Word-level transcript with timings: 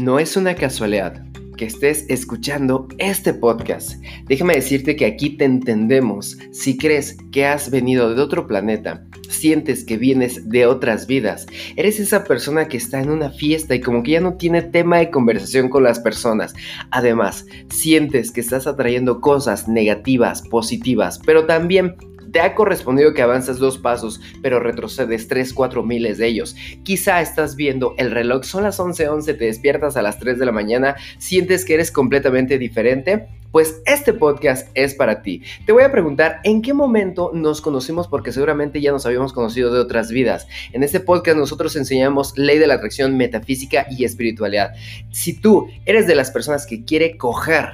No 0.00 0.18
es 0.18 0.34
una 0.38 0.54
casualidad 0.54 1.22
que 1.58 1.66
estés 1.66 2.06
escuchando 2.08 2.88
este 2.96 3.34
podcast. 3.34 4.02
Déjame 4.28 4.54
decirte 4.54 4.96
que 4.96 5.04
aquí 5.04 5.36
te 5.36 5.44
entendemos. 5.44 6.38
Si 6.52 6.78
crees 6.78 7.18
que 7.32 7.44
has 7.44 7.70
venido 7.70 8.14
de 8.14 8.22
otro 8.22 8.46
planeta, 8.46 9.04
sientes 9.28 9.84
que 9.84 9.98
vienes 9.98 10.48
de 10.48 10.64
otras 10.64 11.06
vidas, 11.06 11.46
eres 11.76 12.00
esa 12.00 12.24
persona 12.24 12.66
que 12.66 12.78
está 12.78 13.02
en 13.02 13.10
una 13.10 13.28
fiesta 13.28 13.74
y 13.74 13.82
como 13.82 14.02
que 14.02 14.12
ya 14.12 14.20
no 14.22 14.38
tiene 14.38 14.62
tema 14.62 14.96
de 14.96 15.10
conversación 15.10 15.68
con 15.68 15.82
las 15.82 16.00
personas. 16.00 16.54
Además, 16.90 17.44
sientes 17.68 18.30
que 18.30 18.40
estás 18.40 18.66
atrayendo 18.66 19.20
cosas 19.20 19.68
negativas, 19.68 20.40
positivas, 20.48 21.20
pero 21.26 21.44
también 21.44 21.96
te 22.32 22.40
ha 22.40 22.54
correspondido 22.54 23.14
que 23.14 23.22
avanzas 23.22 23.58
dos 23.58 23.78
pasos, 23.78 24.20
pero 24.42 24.60
retrocedes 24.60 25.28
tres, 25.28 25.52
cuatro 25.52 25.82
miles 25.82 26.18
de 26.18 26.26
ellos. 26.26 26.56
Quizá 26.82 27.20
estás 27.20 27.56
viendo 27.56 27.94
el 27.98 28.10
reloj, 28.10 28.44
son 28.44 28.64
las 28.64 28.78
11:11, 28.78 29.36
te 29.36 29.44
despiertas 29.44 29.96
a 29.96 30.02
las 30.02 30.18
3 30.18 30.38
de 30.38 30.46
la 30.46 30.52
mañana, 30.52 30.96
sientes 31.18 31.64
que 31.64 31.74
eres 31.74 31.90
completamente 31.90 32.58
diferente. 32.58 33.28
Pues 33.52 33.82
este 33.84 34.12
podcast 34.12 34.68
es 34.74 34.94
para 34.94 35.22
ti. 35.22 35.42
Te 35.66 35.72
voy 35.72 35.82
a 35.82 35.90
preguntar 35.90 36.38
en 36.44 36.62
qué 36.62 36.72
momento 36.72 37.32
nos 37.34 37.60
conocimos 37.60 38.06
porque 38.06 38.30
seguramente 38.30 38.80
ya 38.80 38.92
nos 38.92 39.06
habíamos 39.06 39.32
conocido 39.32 39.74
de 39.74 39.80
otras 39.80 40.12
vidas. 40.12 40.46
En 40.72 40.84
este 40.84 41.00
podcast 41.00 41.36
nosotros 41.36 41.74
enseñamos 41.74 42.32
ley 42.36 42.58
de 42.58 42.68
la 42.68 42.74
atracción, 42.74 43.16
metafísica 43.16 43.86
y 43.90 44.04
espiritualidad. 44.04 44.74
Si 45.10 45.32
tú 45.32 45.68
eres 45.84 46.06
de 46.06 46.14
las 46.14 46.30
personas 46.30 46.64
que 46.64 46.84
quiere 46.84 47.16
coger 47.16 47.70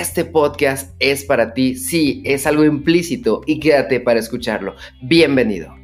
este 0.00 0.24
podcast 0.24 0.94
es 1.00 1.22
para 1.22 1.52
ti, 1.52 1.76
sí, 1.76 2.22
es 2.24 2.46
algo 2.46 2.64
implícito 2.64 3.42
y 3.46 3.60
quédate 3.60 4.00
para 4.00 4.20
escucharlo. 4.20 4.74
Bienvenido. 5.02 5.74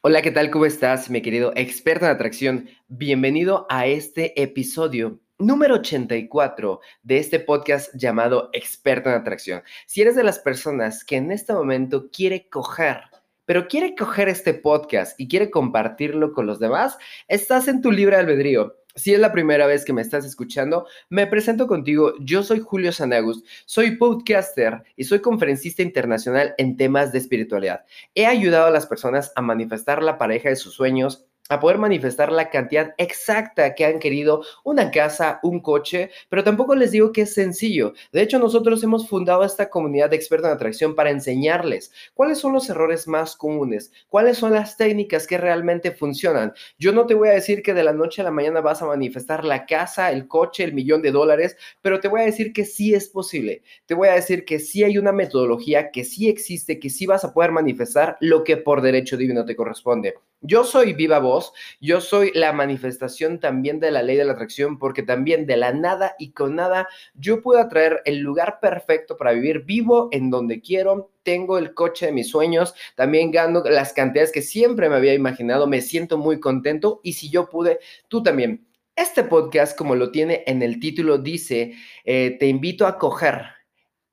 Hola, 0.00 0.22
¿qué 0.22 0.30
tal? 0.30 0.50
¿Cómo 0.50 0.64
estás, 0.64 1.10
mi 1.10 1.20
querido 1.20 1.52
experto 1.54 2.06
en 2.06 2.12
atracción? 2.12 2.68
Bienvenido 2.88 3.66
a 3.68 3.86
este 3.86 4.40
episodio 4.42 5.20
número 5.38 5.74
84 5.76 6.80
de 7.02 7.18
este 7.18 7.38
podcast 7.38 7.94
llamado 7.94 8.48
Experto 8.54 9.10
en 9.10 9.16
Atracción. 9.16 9.62
Si 9.86 10.00
eres 10.00 10.16
de 10.16 10.24
las 10.24 10.38
personas 10.38 11.04
que 11.04 11.16
en 11.16 11.30
este 11.32 11.52
momento 11.52 12.08
quiere 12.10 12.48
coger 12.48 13.02
pero 13.44 13.68
quiere 13.68 13.94
coger 13.94 14.28
este 14.28 14.54
podcast 14.54 15.18
y 15.18 15.28
quiere 15.28 15.50
compartirlo 15.50 16.32
con 16.32 16.46
los 16.46 16.58
demás, 16.58 16.98
estás 17.28 17.68
en 17.68 17.82
tu 17.82 17.90
libre 17.90 18.16
albedrío. 18.16 18.76
Si 18.94 19.14
es 19.14 19.20
la 19.20 19.32
primera 19.32 19.66
vez 19.66 19.86
que 19.86 19.94
me 19.94 20.02
estás 20.02 20.24
escuchando, 20.26 20.86
me 21.08 21.26
presento 21.26 21.66
contigo. 21.66 22.12
Yo 22.20 22.42
soy 22.42 22.60
Julio 22.60 22.92
Sanagust, 22.92 23.46
soy 23.64 23.96
podcaster 23.96 24.82
y 24.96 25.04
soy 25.04 25.20
conferencista 25.20 25.82
internacional 25.82 26.54
en 26.58 26.76
temas 26.76 27.10
de 27.10 27.18
espiritualidad. 27.18 27.84
He 28.14 28.26
ayudado 28.26 28.66
a 28.66 28.70
las 28.70 28.86
personas 28.86 29.32
a 29.34 29.40
manifestar 29.40 30.02
la 30.02 30.18
pareja 30.18 30.50
de 30.50 30.56
sus 30.56 30.74
sueños 30.74 31.26
a 31.52 31.60
poder 31.60 31.78
manifestar 31.78 32.32
la 32.32 32.50
cantidad 32.50 32.94
exacta 32.98 33.74
que 33.74 33.84
han 33.84 33.98
querido, 33.98 34.42
una 34.64 34.90
casa, 34.90 35.40
un 35.42 35.60
coche, 35.60 36.10
pero 36.28 36.44
tampoco 36.44 36.74
les 36.74 36.90
digo 36.90 37.12
que 37.12 37.22
es 37.22 37.34
sencillo. 37.34 37.92
De 38.12 38.22
hecho, 38.22 38.38
nosotros 38.38 38.82
hemos 38.82 39.08
fundado 39.08 39.44
esta 39.44 39.70
comunidad 39.70 40.10
de 40.10 40.16
expertos 40.16 40.48
en 40.48 40.56
atracción 40.56 40.94
para 40.94 41.10
enseñarles 41.10 41.92
cuáles 42.14 42.38
son 42.38 42.52
los 42.52 42.68
errores 42.70 43.06
más 43.06 43.36
comunes, 43.36 43.92
cuáles 44.08 44.38
son 44.38 44.52
las 44.52 44.76
técnicas 44.76 45.26
que 45.26 45.38
realmente 45.38 45.92
funcionan. 45.92 46.52
Yo 46.78 46.92
no 46.92 47.06
te 47.06 47.14
voy 47.14 47.28
a 47.28 47.32
decir 47.32 47.62
que 47.62 47.74
de 47.74 47.84
la 47.84 47.92
noche 47.92 48.22
a 48.22 48.24
la 48.24 48.30
mañana 48.30 48.60
vas 48.60 48.82
a 48.82 48.86
manifestar 48.86 49.44
la 49.44 49.66
casa, 49.66 50.10
el 50.10 50.28
coche, 50.28 50.64
el 50.64 50.74
millón 50.74 51.02
de 51.02 51.12
dólares, 51.12 51.56
pero 51.80 52.00
te 52.00 52.08
voy 52.08 52.22
a 52.22 52.24
decir 52.24 52.52
que 52.52 52.64
sí 52.64 52.94
es 52.94 53.08
posible. 53.08 53.62
Te 53.86 53.94
voy 53.94 54.08
a 54.08 54.14
decir 54.14 54.44
que 54.44 54.58
sí 54.58 54.84
hay 54.84 54.98
una 54.98 55.12
metodología, 55.12 55.90
que 55.90 56.04
sí 56.04 56.28
existe, 56.28 56.78
que 56.78 56.90
sí 56.90 57.06
vas 57.06 57.24
a 57.24 57.32
poder 57.32 57.52
manifestar 57.52 58.16
lo 58.20 58.44
que 58.44 58.56
por 58.56 58.82
derecho 58.82 59.16
divino 59.16 59.44
te 59.44 59.56
corresponde. 59.56 60.14
Yo 60.44 60.64
soy 60.64 60.92
viva 60.92 61.20
voz, 61.20 61.52
yo 61.80 62.00
soy 62.00 62.32
la 62.34 62.52
manifestación 62.52 63.38
también 63.38 63.78
de 63.78 63.92
la 63.92 64.02
ley 64.02 64.16
de 64.16 64.24
la 64.24 64.32
atracción, 64.32 64.76
porque 64.76 65.04
también 65.04 65.46
de 65.46 65.56
la 65.56 65.72
nada 65.72 66.16
y 66.18 66.32
con 66.32 66.56
nada 66.56 66.88
yo 67.14 67.42
puedo 67.42 67.60
atraer 67.60 68.02
el 68.06 68.18
lugar 68.18 68.58
perfecto 68.60 69.16
para 69.16 69.30
vivir 69.30 69.60
vivo 69.60 70.08
en 70.10 70.30
donde 70.30 70.60
quiero. 70.60 71.12
Tengo 71.22 71.58
el 71.58 71.74
coche 71.74 72.06
de 72.06 72.12
mis 72.12 72.28
sueños, 72.28 72.74
también 72.96 73.30
gano 73.30 73.62
las 73.64 73.92
cantidades 73.92 74.32
que 74.32 74.42
siempre 74.42 74.88
me 74.88 74.96
había 74.96 75.14
imaginado, 75.14 75.68
me 75.68 75.80
siento 75.80 76.18
muy 76.18 76.40
contento 76.40 77.00
y 77.04 77.12
si 77.12 77.30
yo 77.30 77.48
pude, 77.48 77.78
tú 78.08 78.24
también. 78.24 78.66
Este 78.96 79.22
podcast, 79.22 79.78
como 79.78 79.94
lo 79.94 80.10
tiene 80.10 80.42
en 80.46 80.60
el 80.60 80.80
título, 80.80 81.18
dice, 81.18 81.74
eh, 82.04 82.36
te 82.38 82.48
invito 82.48 82.86
a 82.86 82.98
coger 82.98 83.61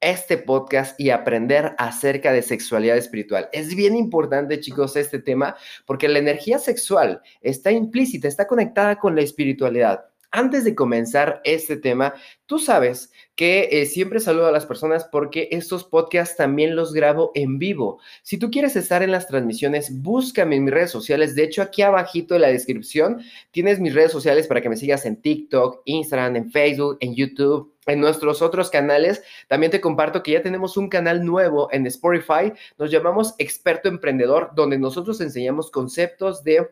este 0.02 0.38
podcast 0.38 1.00
y 1.00 1.10
aprender 1.10 1.76
acerca 1.78 2.32
de 2.32 2.42
sexualidad 2.42 2.98
espiritual. 2.98 3.50
Es 3.52 3.76
bien 3.76 3.96
importante, 3.96 4.60
chicos, 4.60 4.96
este 4.96 5.20
tema, 5.20 5.56
porque 5.86 6.08
la 6.08 6.20
energía 6.20 6.60
sexual 6.60 7.22
está 7.42 7.72
implícita, 7.72 8.28
está 8.28 8.48
conectada 8.48 8.98
con 8.98 9.16
la 9.16 9.22
espiritualidad. 9.22 10.06
Antes 10.32 10.64
de 10.64 10.76
comenzar 10.76 11.42
este 11.44 11.76
tema, 11.76 12.14
tú 12.46 12.60
sabes 12.60 13.12
que 13.36 13.68
eh, 13.72 13.88
siempre 13.88 14.20
saludo 14.20 14.46
a 14.46 14.52
las 14.52 14.68
personas 14.68 15.06
porque 15.12 15.48
estos 15.52 15.86
podcasts 15.86 16.38
también 16.38 16.76
los 16.76 16.94
grabo 16.94 17.32
en 17.34 17.58
vivo. 17.58 18.00
Si 18.22 18.38
tú 18.38 18.52
quieres 18.52 18.76
estar 18.76 19.02
en 19.02 19.12
las 19.12 19.28
transmisiones, 19.28 20.04
búscame 20.04 20.58
en 20.58 20.66
mis 20.66 20.74
redes 20.74 20.92
sociales. 20.92 21.34
De 21.34 21.44
hecho, 21.44 21.64
aquí 21.64 21.82
abajito 21.82 22.36
en 22.36 22.42
la 22.42 22.50
descripción 22.50 23.22
tienes 23.50 23.80
mis 23.80 23.96
redes 23.96 24.12
sociales 24.12 24.46
para 24.46 24.62
que 24.62 24.70
me 24.70 24.78
sigas 24.78 25.04
en 25.08 25.20
TikTok, 25.20 25.82
Instagram, 25.86 26.36
en 26.36 26.52
Facebook, 26.52 26.98
en 27.00 27.16
YouTube 27.16 27.74
en 27.90 28.00
nuestros 28.00 28.42
otros 28.42 28.70
canales. 28.70 29.24
También 29.48 29.72
te 29.72 29.82
comparto 29.82 30.24
que 30.24 30.32
ya 30.32 30.42
tenemos 30.42 30.78
un 30.78 30.90
canal 30.90 31.26
nuevo 31.26 31.70
en 31.72 31.86
Spotify. 31.88 32.54
Nos 32.78 32.92
llamamos 32.92 33.36
Experto 33.38 33.90
Emprendedor, 33.90 34.52
donde 34.56 34.78
nosotros 34.78 35.22
enseñamos 35.22 35.72
conceptos 35.72 36.44
de 36.44 36.70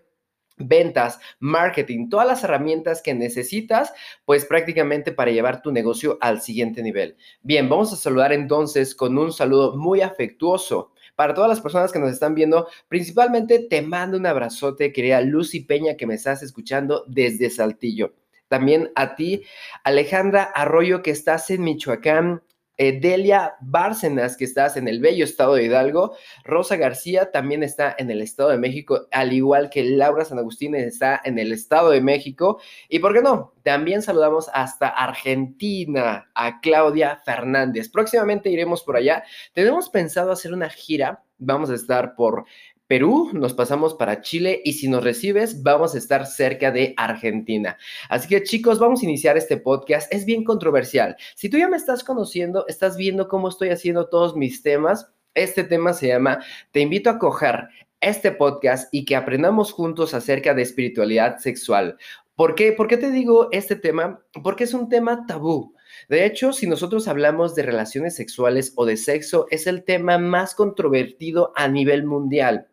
ventas, 0.58 1.20
marketing, 1.40 2.10
todas 2.10 2.28
las 2.28 2.44
herramientas 2.44 3.02
que 3.02 3.14
necesitas, 3.14 3.94
pues 4.26 4.46
prácticamente 4.46 5.12
para 5.12 5.32
llevar 5.32 5.62
tu 5.62 5.72
negocio 5.72 6.18
al 6.22 6.42
siguiente 6.42 6.82
nivel. 6.82 7.18
Bien, 7.42 7.70
vamos 7.70 7.94
a 7.94 7.96
saludar 7.96 8.34
entonces 8.34 8.96
con 8.96 9.18
un 9.18 9.32
saludo 9.32 9.76
muy 9.76 10.02
afectuoso. 10.02 10.92
Para 11.16 11.34
todas 11.34 11.50
las 11.50 11.62
personas 11.62 11.92
que 11.92 12.00
nos 12.00 12.12
están 12.12 12.36
viendo, 12.36 12.68
principalmente 12.88 13.60
te 13.60 13.82
mando 13.82 14.18
un 14.18 14.26
abrazote, 14.26 14.92
querida 14.94 15.22
Lucy 15.22 15.62
Peña, 15.62 15.96
que 15.96 16.06
me 16.06 16.16
estás 16.16 16.44
escuchando 16.44 17.04
desde 17.08 17.50
Saltillo. 17.50 18.14
También 18.48 18.92
a 18.96 19.16
ti, 19.16 19.44
Alejandra 19.84 20.44
Arroyo, 20.44 21.02
que 21.04 21.12
estás 21.12 21.50
en 21.50 21.64
Michoacán. 21.64 22.42
Eh, 22.80 23.00
Delia 23.00 23.56
Bárcenas, 23.60 24.38
que 24.38 24.46
estás 24.46 24.78
en 24.78 24.88
el 24.88 25.00
bello 25.00 25.26
estado 25.26 25.56
de 25.56 25.64
Hidalgo. 25.64 26.16
Rosa 26.44 26.76
García 26.76 27.32
también 27.32 27.64
está 27.64 27.96
en 27.98 28.12
el 28.12 28.22
estado 28.22 28.50
de 28.50 28.60
México, 28.60 29.08
al 29.12 29.34
igual 29.34 29.72
que 29.72 29.84
Laura 29.84 30.26
San 30.26 30.38
Agustín 30.38 30.76
está 30.76 31.20
en 31.24 31.40
el 31.40 31.52
estado 31.54 31.90
de 31.90 32.02
México. 32.02 32.60
Y 32.88 33.00
por 33.00 33.16
qué 33.16 33.24
no, 33.24 33.56
también 33.64 34.04
saludamos 34.04 34.48
hasta 34.54 34.90
Argentina 34.90 36.30
a 36.36 36.60
Claudia 36.62 37.20
Fernández. 37.26 37.90
Próximamente 37.90 38.52
iremos 38.52 38.84
por 38.84 38.96
allá. 38.96 39.24
Tenemos 39.54 39.90
pensado 39.90 40.32
hacer 40.32 40.54
una 40.54 40.70
gira. 40.70 41.24
Vamos 41.40 41.72
a 41.72 41.76
estar 41.76 42.14
por 42.14 42.46
Perú, 42.88 43.32
nos 43.34 43.54
pasamos 43.54 43.96
para 43.96 44.22
Chile 44.22 44.62
y 44.64 44.74
si 44.74 44.88
nos 44.88 45.04
recibes, 45.04 45.62
vamos 45.62 45.94
a 45.94 45.98
estar 45.98 46.26
cerca 46.26 46.72
de 46.72 46.94
Argentina. 46.96 47.78
Así 48.08 48.30
que 48.30 48.44
chicos, 48.44 48.80
vamos 48.80 49.02
a 49.02 49.06
iniciar 49.06 49.36
este 49.36 49.58
podcast. 49.58 50.12
Es 50.14 50.24
bien 50.24 50.46
controversial. 50.46 51.18
Si 51.36 51.50
tú 51.50 51.58
ya 51.58 51.68
me 51.68 51.76
estás 51.76 52.06
conociendo, 52.06 52.66
estás 52.70 52.96
viendo 52.96 53.28
cómo 53.28 53.50
estoy 53.50 53.70
haciendo 53.70 54.08
todos 54.08 54.38
mis 54.38 54.64
temas. 54.64 55.12
Este 55.34 55.66
tema 55.66 55.92
se 55.92 56.08
llama 56.08 56.40
Te 56.72 56.80
invito 56.80 57.10
a 57.10 57.20
coger 57.20 57.68
este 58.00 58.32
podcast 58.32 58.88
y 58.94 59.04
que 59.04 59.18
aprendamos 59.18 59.74
juntos 59.74 60.14
acerca 60.14 60.54
de 60.54 60.62
espiritualidad 60.62 61.40
sexual. 61.40 61.98
¿Por 62.36 62.56
qué? 62.56 62.72
¿Por 62.72 62.88
qué 62.88 62.96
te 62.96 63.12
digo 63.12 63.50
este 63.52 63.76
tema? 63.76 64.24
Porque 64.44 64.64
es 64.64 64.74
un 64.74 64.88
tema 64.88 65.26
tabú. 65.28 65.74
De 66.08 66.26
hecho, 66.26 66.54
si 66.54 66.68
nosotros 66.68 67.10
hablamos 67.10 67.54
de 67.54 67.64
relaciones 67.64 68.16
sexuales 68.16 68.72
o 68.78 68.86
de 68.86 68.96
sexo, 68.96 69.46
es 69.50 69.68
el 69.68 69.84
tema 69.84 70.18
más 70.18 70.56
controvertido 70.56 71.52
a 71.56 71.68
nivel 71.68 72.06
mundial. 72.06 72.70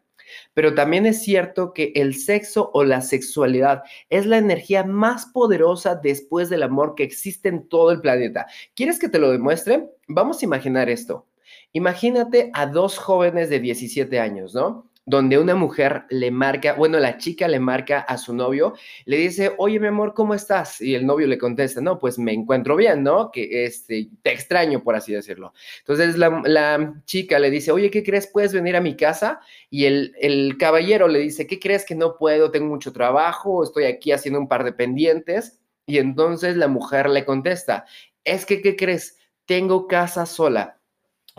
Pero 0.55 0.75
también 0.75 1.07
es 1.07 1.23
cierto 1.23 1.73
que 1.73 1.93
el 1.95 2.15
sexo 2.15 2.71
o 2.73 2.85
la 2.85 3.01
sexualidad 3.01 3.83
es 4.11 4.27
la 4.27 4.39
energía 4.39 4.85
más 4.85 5.27
poderosa 5.27 5.95
después 5.95 6.49
del 6.49 6.63
amor 6.63 6.95
que 6.95 7.05
existe 7.05 7.49
en 7.49 7.69
todo 7.69 7.91
el 7.91 8.01
planeta. 8.01 8.47
¿Quieres 8.75 8.99
que 8.99 9.09
te 9.09 9.19
lo 9.19 9.31
demuestre? 9.31 9.91
Vamos 10.09 10.43
a 10.43 10.45
imaginar 10.45 10.89
esto. 10.89 11.27
Imagínate 11.73 12.51
a 12.55 12.67
dos 12.67 12.99
jóvenes 12.99 13.51
de 13.51 13.61
17 13.61 14.21
años, 14.21 14.55
¿no? 14.55 14.91
Donde 15.07 15.39
una 15.39 15.55
mujer 15.55 16.05
le 16.09 16.31
marca, 16.31 16.73
bueno, 16.75 16.99
la 16.99 17.19
chica 17.19 17.47
le 17.47 17.61
marca 17.61 18.01
a 18.01 18.17
su 18.17 18.35
novio, 18.35 18.75
le 19.05 19.19
dice, 19.19 19.53
oye, 19.59 19.79
mi 19.79 19.89
amor, 19.89 20.15
¿cómo 20.15 20.35
estás? 20.35 20.81
Y 20.81 20.95
el 20.95 21.05
novio 21.05 21.27
le 21.27 21.37
contesta, 21.37 21.81
no, 21.81 21.99
pues 21.99 22.19
me 22.19 22.33
encuentro 22.33 22.75
bien, 22.75 23.03
¿no? 23.03 23.31
Que 23.31 23.67
este, 23.67 24.09
te 24.23 24.33
extraño, 24.33 24.83
por 24.83 24.95
así 24.95 25.13
decirlo. 25.13 25.53
Entonces 25.81 26.17
la, 26.17 26.95
chica 27.05 27.39
le 27.39 27.51
dice, 27.51 27.71
oye, 27.71 27.91
¿qué 27.91 28.03
crees? 28.03 28.27
¿Puedes 28.27 28.55
venir 28.55 28.77
a 28.77 28.81
mi 28.81 28.97
casa? 28.97 29.41
Y 29.69 29.85
el, 29.85 30.15
el 30.21 30.57
caballero 30.59 31.07
le 31.09 31.19
dice, 31.19 31.47
¿qué 31.47 31.59
crees 31.59 31.85
que 31.85 31.95
no 31.95 32.17
puedo? 32.17 32.51
Tengo 32.51 32.67
mucho 32.67 32.93
trabajo, 32.93 33.63
estoy 33.63 33.85
aquí 33.85 34.13
haciendo 34.13 34.41
un 34.41 34.49
par 34.49 34.65
de 34.65 34.73
pendientes. 34.73 35.61
Y 35.87 35.99
entonces 35.99 36.57
la 36.57 36.69
mujer 36.69 37.11
le 37.11 37.27
contesta, 37.27 37.85
es 38.25 38.47
que, 38.47 38.63
¿qué 38.63 38.75
crees? 38.75 39.19
Tengo 39.45 39.87
casa 39.87 40.25
sola. 40.25 40.81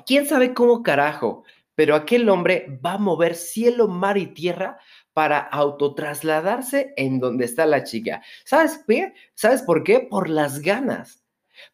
¿Quién 0.06 0.28
sabe 0.28 0.54
cómo 0.54 0.84
carajo? 0.84 1.46
Pero 1.76 1.96
aquel 1.96 2.30
hombre 2.30 2.80
va 2.84 2.94
a 2.94 2.98
mover 2.98 3.36
cielo, 3.36 3.88
mar 3.88 4.18
y 4.18 4.28
tierra 4.28 4.80
para 5.14 5.40
autotrasladarse 5.40 6.94
en 6.98 7.20
donde 7.20 7.46
está 7.46 7.66
la 7.66 7.84
chica. 7.84 8.22
¿Sabes 8.44 8.84
qué? 8.88 9.14
¿Sabes 9.34 9.62
por 9.62 9.84
qué? 9.84 10.00
Por 10.00 10.30
las 10.30 10.60
ganas. 10.62 11.26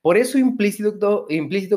Por 0.02 0.18
eso 0.18 0.38
implícito, 0.38 1.28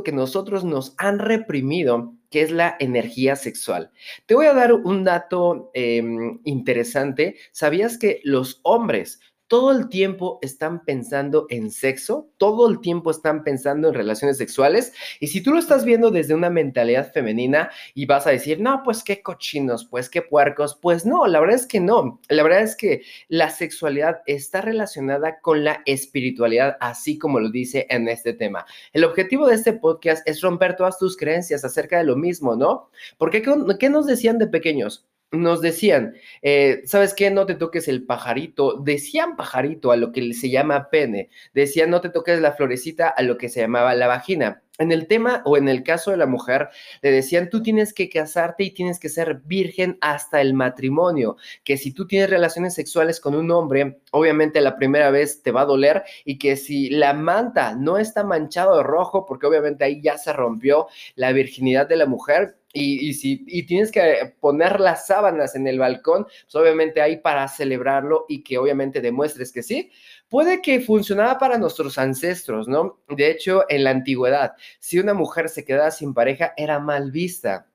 que 0.02 0.12
nosotros 0.12 0.64
nos 0.64 0.94
han 0.98 1.18
reprimido, 1.18 2.14
que 2.30 2.42
es 2.42 2.50
la 2.50 2.76
energía 2.80 3.36
sexual. 3.36 3.90
Te 4.26 4.34
voy 4.34 4.46
a 4.46 4.52
dar 4.54 4.72
un 4.72 5.04
dato 5.04 5.70
em, 5.74 6.40
interesante. 6.44 7.36
¿Sabías 7.52 7.98
que 7.98 8.20
los 8.24 8.60
hombres 8.62 9.20
todo 9.46 9.72
el 9.72 9.88
tiempo 9.88 10.38
están 10.42 10.84
pensando 10.84 11.46
en 11.50 11.70
sexo, 11.70 12.28
todo 12.38 12.68
el 12.68 12.80
tiempo 12.80 13.10
están 13.10 13.44
pensando 13.44 13.88
en 13.88 13.94
relaciones 13.94 14.38
sexuales. 14.38 14.92
Y 15.20 15.28
si 15.28 15.42
tú 15.42 15.52
lo 15.52 15.58
estás 15.58 15.84
viendo 15.84 16.10
desde 16.10 16.34
una 16.34 16.50
mentalidad 16.50 17.12
femenina 17.12 17.70
y 17.94 18.06
vas 18.06 18.26
a 18.26 18.30
decir, 18.30 18.60
no, 18.60 18.82
pues 18.84 19.04
qué 19.04 19.22
cochinos, 19.22 19.84
pues 19.84 20.08
qué 20.08 20.22
puercos, 20.22 20.78
pues 20.80 21.04
no, 21.04 21.26
la 21.26 21.40
verdad 21.40 21.56
es 21.56 21.66
que 21.66 21.80
no. 21.80 22.20
La 22.28 22.42
verdad 22.42 22.62
es 22.62 22.76
que 22.76 23.02
la 23.28 23.50
sexualidad 23.50 24.22
está 24.26 24.60
relacionada 24.60 25.40
con 25.40 25.64
la 25.64 25.82
espiritualidad, 25.86 26.76
así 26.80 27.18
como 27.18 27.40
lo 27.40 27.50
dice 27.50 27.86
en 27.90 28.08
este 28.08 28.32
tema. 28.32 28.64
El 28.92 29.04
objetivo 29.04 29.46
de 29.46 29.56
este 29.56 29.74
podcast 29.74 30.26
es 30.28 30.40
romper 30.40 30.76
todas 30.76 30.98
tus 30.98 31.16
creencias 31.16 31.64
acerca 31.64 31.98
de 31.98 32.04
lo 32.04 32.16
mismo, 32.16 32.56
¿no? 32.56 32.90
Porque 33.18 33.42
¿qué 33.78 33.90
nos 33.90 34.06
decían 34.06 34.38
de 34.38 34.46
pequeños? 34.46 35.06
Nos 35.34 35.60
decían, 35.60 36.14
eh, 36.42 36.82
¿sabes 36.84 37.14
qué? 37.14 37.30
No 37.30 37.46
te 37.46 37.54
toques 37.54 37.88
el 37.88 38.04
pajarito. 38.04 38.78
Decían 38.78 39.36
pajarito 39.36 39.92
a 39.92 39.96
lo 39.96 40.12
que 40.12 40.32
se 40.34 40.50
llama 40.50 40.88
pene. 40.90 41.30
Decían, 41.52 41.90
no 41.90 42.00
te 42.00 42.08
toques 42.08 42.40
la 42.40 42.52
florecita 42.52 43.08
a 43.08 43.22
lo 43.22 43.36
que 43.38 43.48
se 43.48 43.60
llamaba 43.60 43.94
la 43.94 44.06
vagina. 44.06 44.62
En 44.78 44.90
el 44.90 45.06
tema 45.06 45.40
o 45.44 45.56
en 45.56 45.68
el 45.68 45.84
caso 45.84 46.10
de 46.10 46.16
la 46.16 46.26
mujer, 46.26 46.68
le 47.00 47.12
decían, 47.12 47.48
tú 47.48 47.62
tienes 47.62 47.94
que 47.94 48.08
casarte 48.08 48.64
y 48.64 48.72
tienes 48.72 48.98
que 48.98 49.08
ser 49.08 49.40
virgen 49.44 49.98
hasta 50.00 50.40
el 50.40 50.52
matrimonio, 50.52 51.36
que 51.62 51.76
si 51.76 51.92
tú 51.92 52.08
tienes 52.08 52.28
relaciones 52.28 52.74
sexuales 52.74 53.20
con 53.20 53.36
un 53.36 53.52
hombre, 53.52 54.00
obviamente 54.10 54.60
la 54.60 54.76
primera 54.76 55.12
vez 55.12 55.42
te 55.42 55.52
va 55.52 55.60
a 55.60 55.66
doler 55.66 56.02
y 56.24 56.38
que 56.38 56.56
si 56.56 56.90
la 56.90 57.14
manta 57.14 57.76
no 57.76 57.98
está 57.98 58.24
manchado 58.24 58.76
de 58.76 58.82
rojo, 58.82 59.26
porque 59.26 59.46
obviamente 59.46 59.84
ahí 59.84 60.00
ya 60.02 60.18
se 60.18 60.32
rompió 60.32 60.88
la 61.14 61.30
virginidad 61.30 61.88
de 61.88 61.96
la 61.96 62.06
mujer, 62.06 62.56
y, 62.74 63.14
si 63.14 63.44
y 63.46 63.64
tienes 63.64 63.92
que 63.92 64.34
poner 64.40 64.80
las 64.80 65.06
sábanas 65.06 65.54
en 65.54 65.66
el 65.68 65.78
balcón, 65.78 66.24
pues 66.24 66.54
obviamente 66.56 67.00
ahí 67.00 67.18
para 67.18 67.46
celebrarlo 67.48 68.26
y 68.28 68.42
que 68.42 68.58
obviamente 68.58 69.00
demuestres 69.00 69.52
que 69.52 69.62
sí, 69.62 69.90
puede 70.28 70.60
que 70.60 70.80
funcionaba 70.80 71.38
para 71.38 71.56
nuestros 71.56 71.96
ancestros, 71.98 72.66
¿no? 72.66 73.00
De 73.08 73.30
hecho, 73.30 73.62
en 73.68 73.84
la 73.84 73.90
antigüedad, 73.90 74.54
si 74.80 74.98
una 74.98 75.14
mujer 75.14 75.48
se 75.48 75.64
quedaba 75.64 75.90
sin 75.92 76.12
pareja, 76.12 76.52
era 76.56 76.80
mal 76.80 77.12
vista. 77.12 77.68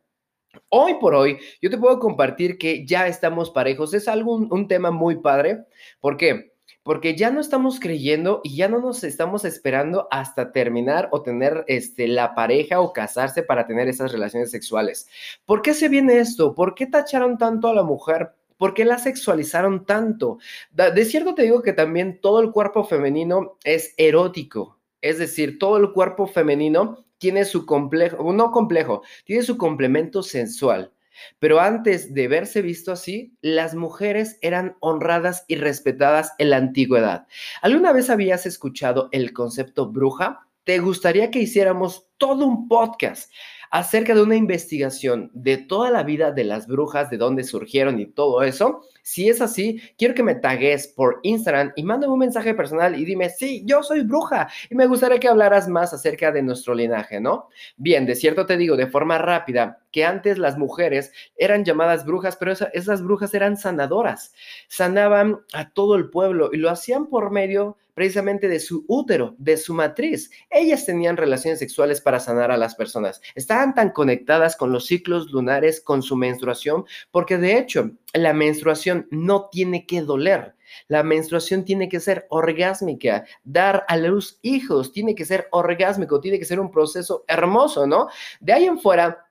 Hoy 0.70 0.96
por 1.00 1.16
hoy, 1.16 1.38
yo 1.62 1.70
te 1.70 1.78
puedo 1.78 2.00
compartir 2.00 2.58
que 2.58 2.86
ya 2.86 3.08
estamos 3.08 3.52
parejos. 3.52 3.94
Es 3.94 4.08
algo, 4.08 4.36
un 4.36 4.68
tema 4.68 4.92
muy 4.92 5.18
padre. 5.18 5.66
¿Por 6.02 6.18
qué? 6.18 6.54
Porque 6.90 7.16
ya 7.16 7.30
no 7.30 7.40
estamos 7.40 7.80
creyendo 7.80 8.42
y 8.44 8.56
ya 8.56 8.68
no 8.68 8.80
nos 8.80 9.04
estamos 9.04 9.46
esperando 9.46 10.08
hasta 10.10 10.52
terminar 10.52 11.08
o 11.12 11.22
tener 11.22 11.64
este, 11.68 12.08
la 12.08 12.34
pareja 12.34 12.82
o 12.82 12.94
casarse 12.94 13.44
para 13.44 13.68
tener 13.68 13.88
esas 13.88 14.12
relaciones 14.12 14.50
sexuales. 14.50 15.08
¿Por 15.46 15.62
qué 15.62 15.76
se 15.76 15.88
viene 15.88 16.18
esto? 16.18 16.56
¿Por 16.56 16.74
qué 16.74 16.88
tacharon 16.88 17.38
tanto 17.38 17.68
a 17.68 17.76
la 17.76 17.84
mujer? 17.84 18.32
¿Por 18.58 18.74
qué 18.74 18.86
la 18.86 18.98
sexualizaron 18.98 19.86
tanto? 19.86 20.40
De 20.72 21.06
cierto 21.06 21.36
te 21.36 21.44
digo 21.44 21.62
que 21.62 21.74
también 21.74 22.20
todo 22.22 22.42
el 22.42 22.50
cuerpo 22.50 22.84
femenino 22.84 23.60
es 23.64 23.94
erótico. 23.98 24.80
Es 25.00 25.20
decir, 25.20 25.60
todo 25.60 25.78
el 25.78 25.92
cuerpo 25.92 26.26
femenino 26.26 27.06
tiene 27.20 27.46
su 27.46 27.68
complejo, 27.68 28.34
no 28.34 28.52
complejo, 28.52 29.04
tiene 29.26 29.44
su 29.44 29.60
complemento 29.60 30.24
sensual. 30.24 30.92
Pero 31.40 31.60
antes 31.60 32.14
de 32.14 32.28
verse 32.28 32.62
visto 32.62 32.92
así, 32.92 33.34
las 33.42 33.76
mujeres 33.76 34.38
eran 34.42 34.76
honradas 34.80 35.46
y 35.48 35.56
respetadas 35.56 36.34
en 36.38 36.52
la 36.52 36.58
antigüedad. 36.58 37.28
¿Alguna 37.62 37.94
vez 37.94 38.10
habías 38.10 38.46
escuchado 38.46 39.10
el 39.12 39.34
concepto 39.34 39.88
bruja? 39.88 40.48
¿Te 40.64 40.80
gustaría 40.80 41.32
que 41.32 41.40
hiciéramos 41.40 42.08
todo 42.18 42.46
un 42.46 42.68
podcast 42.68 43.32
acerca 43.72 44.16
de 44.16 44.24
una 44.24 44.36
investigación 44.36 45.32
de 45.34 45.58
toda 45.58 45.92
la 45.92 46.04
vida 46.04 46.32
de 46.32 46.44
las 46.44 46.68
brujas, 46.68 47.10
de 47.10 47.18
dónde 47.18 47.44
surgieron 47.44 48.00
y 48.00 48.06
todo 48.08 48.44
eso? 48.44 48.82
Si 49.10 49.28
es 49.28 49.42
así, 49.42 49.82
quiero 49.98 50.14
que 50.14 50.22
me 50.22 50.36
tagues 50.36 50.88
por 50.88 51.20
Instagram 51.24 51.74
y 51.76 51.82
mándame 51.82 52.14
un 52.14 52.20
mensaje 52.20 52.54
personal 52.54 52.96
y 52.96 53.06
dime, 53.06 53.32
sí, 53.32 53.64
yo 53.66 53.82
soy 53.82 54.04
bruja 54.04 54.48
y 54.70 54.76
me 54.76 54.86
gustaría 54.86 55.20
que 55.20 55.28
hablaras 55.28 55.68
más 55.68 55.92
acerca 55.96 56.32
de 56.32 56.44
nuestro 56.44 56.76
linaje, 56.76 57.20
¿no? 57.20 57.50
Bien, 57.76 58.06
de 58.06 58.14
cierto 58.14 58.46
te 58.46 58.56
digo 58.56 58.78
de 58.78 58.86
forma 58.86 59.18
rápida 59.18 59.80
que 59.92 60.06
antes 60.06 60.38
las 60.38 60.60
mujeres 60.60 61.12
eran 61.36 61.66
llamadas 61.66 62.06
brujas, 62.06 62.38
pero 62.38 62.52
esas 62.52 63.02
brujas 63.02 63.34
eran 63.34 63.58
sanadoras, 63.58 64.32
sanaban 64.68 65.40
a 65.54 65.72
todo 65.72 65.96
el 65.96 66.12
pueblo 66.12 66.52
y 66.54 66.58
lo 66.58 66.70
hacían 66.70 67.08
por 67.08 67.32
medio 67.32 67.78
precisamente 68.00 68.48
de 68.48 68.62
su 68.62 68.86
útero, 68.88 69.36
de 69.40 69.58
su 69.58 69.74
matriz. 69.74 70.32
Ellas 70.50 70.86
tenían 70.86 71.18
relaciones 71.18 71.60
sexuales 71.60 72.00
para 72.00 72.22
sanar 72.22 72.50
a 72.50 72.56
las 72.56 72.74
personas. 72.74 73.20
Estaban 73.36 73.76
tan 73.76 73.90
conectadas 73.90 74.56
con 74.56 74.72
los 74.72 74.86
ciclos 74.86 75.30
lunares, 75.34 75.82
con 75.82 76.02
su 76.02 76.16
menstruación, 76.16 76.86
porque 77.12 77.38
de 77.38 77.58
hecho 77.58 77.92
la 78.14 78.34
menstruación 78.34 79.08
no 79.12 79.50
tiene 79.50 79.86
que 79.86 80.02
doler. 80.02 80.56
La 80.88 81.04
menstruación 81.04 81.66
tiene 81.66 81.90
que 81.90 82.00
ser 82.00 82.28
orgásmica, 82.30 83.26
dar 83.44 83.86
a 83.88 83.98
luz 83.98 84.40
hijos 84.42 84.92
tiene 84.92 85.16
que 85.16 85.26
ser 85.26 85.48
orgásmico, 85.52 86.20
tiene 86.20 86.40
que 86.40 86.46
ser 86.46 86.60
un 86.60 86.72
proceso 86.72 87.24
hermoso, 87.28 87.88
¿no? 87.88 88.08
De 88.40 88.54
ahí 88.54 88.66
en 88.66 88.80
fuera, 88.80 89.26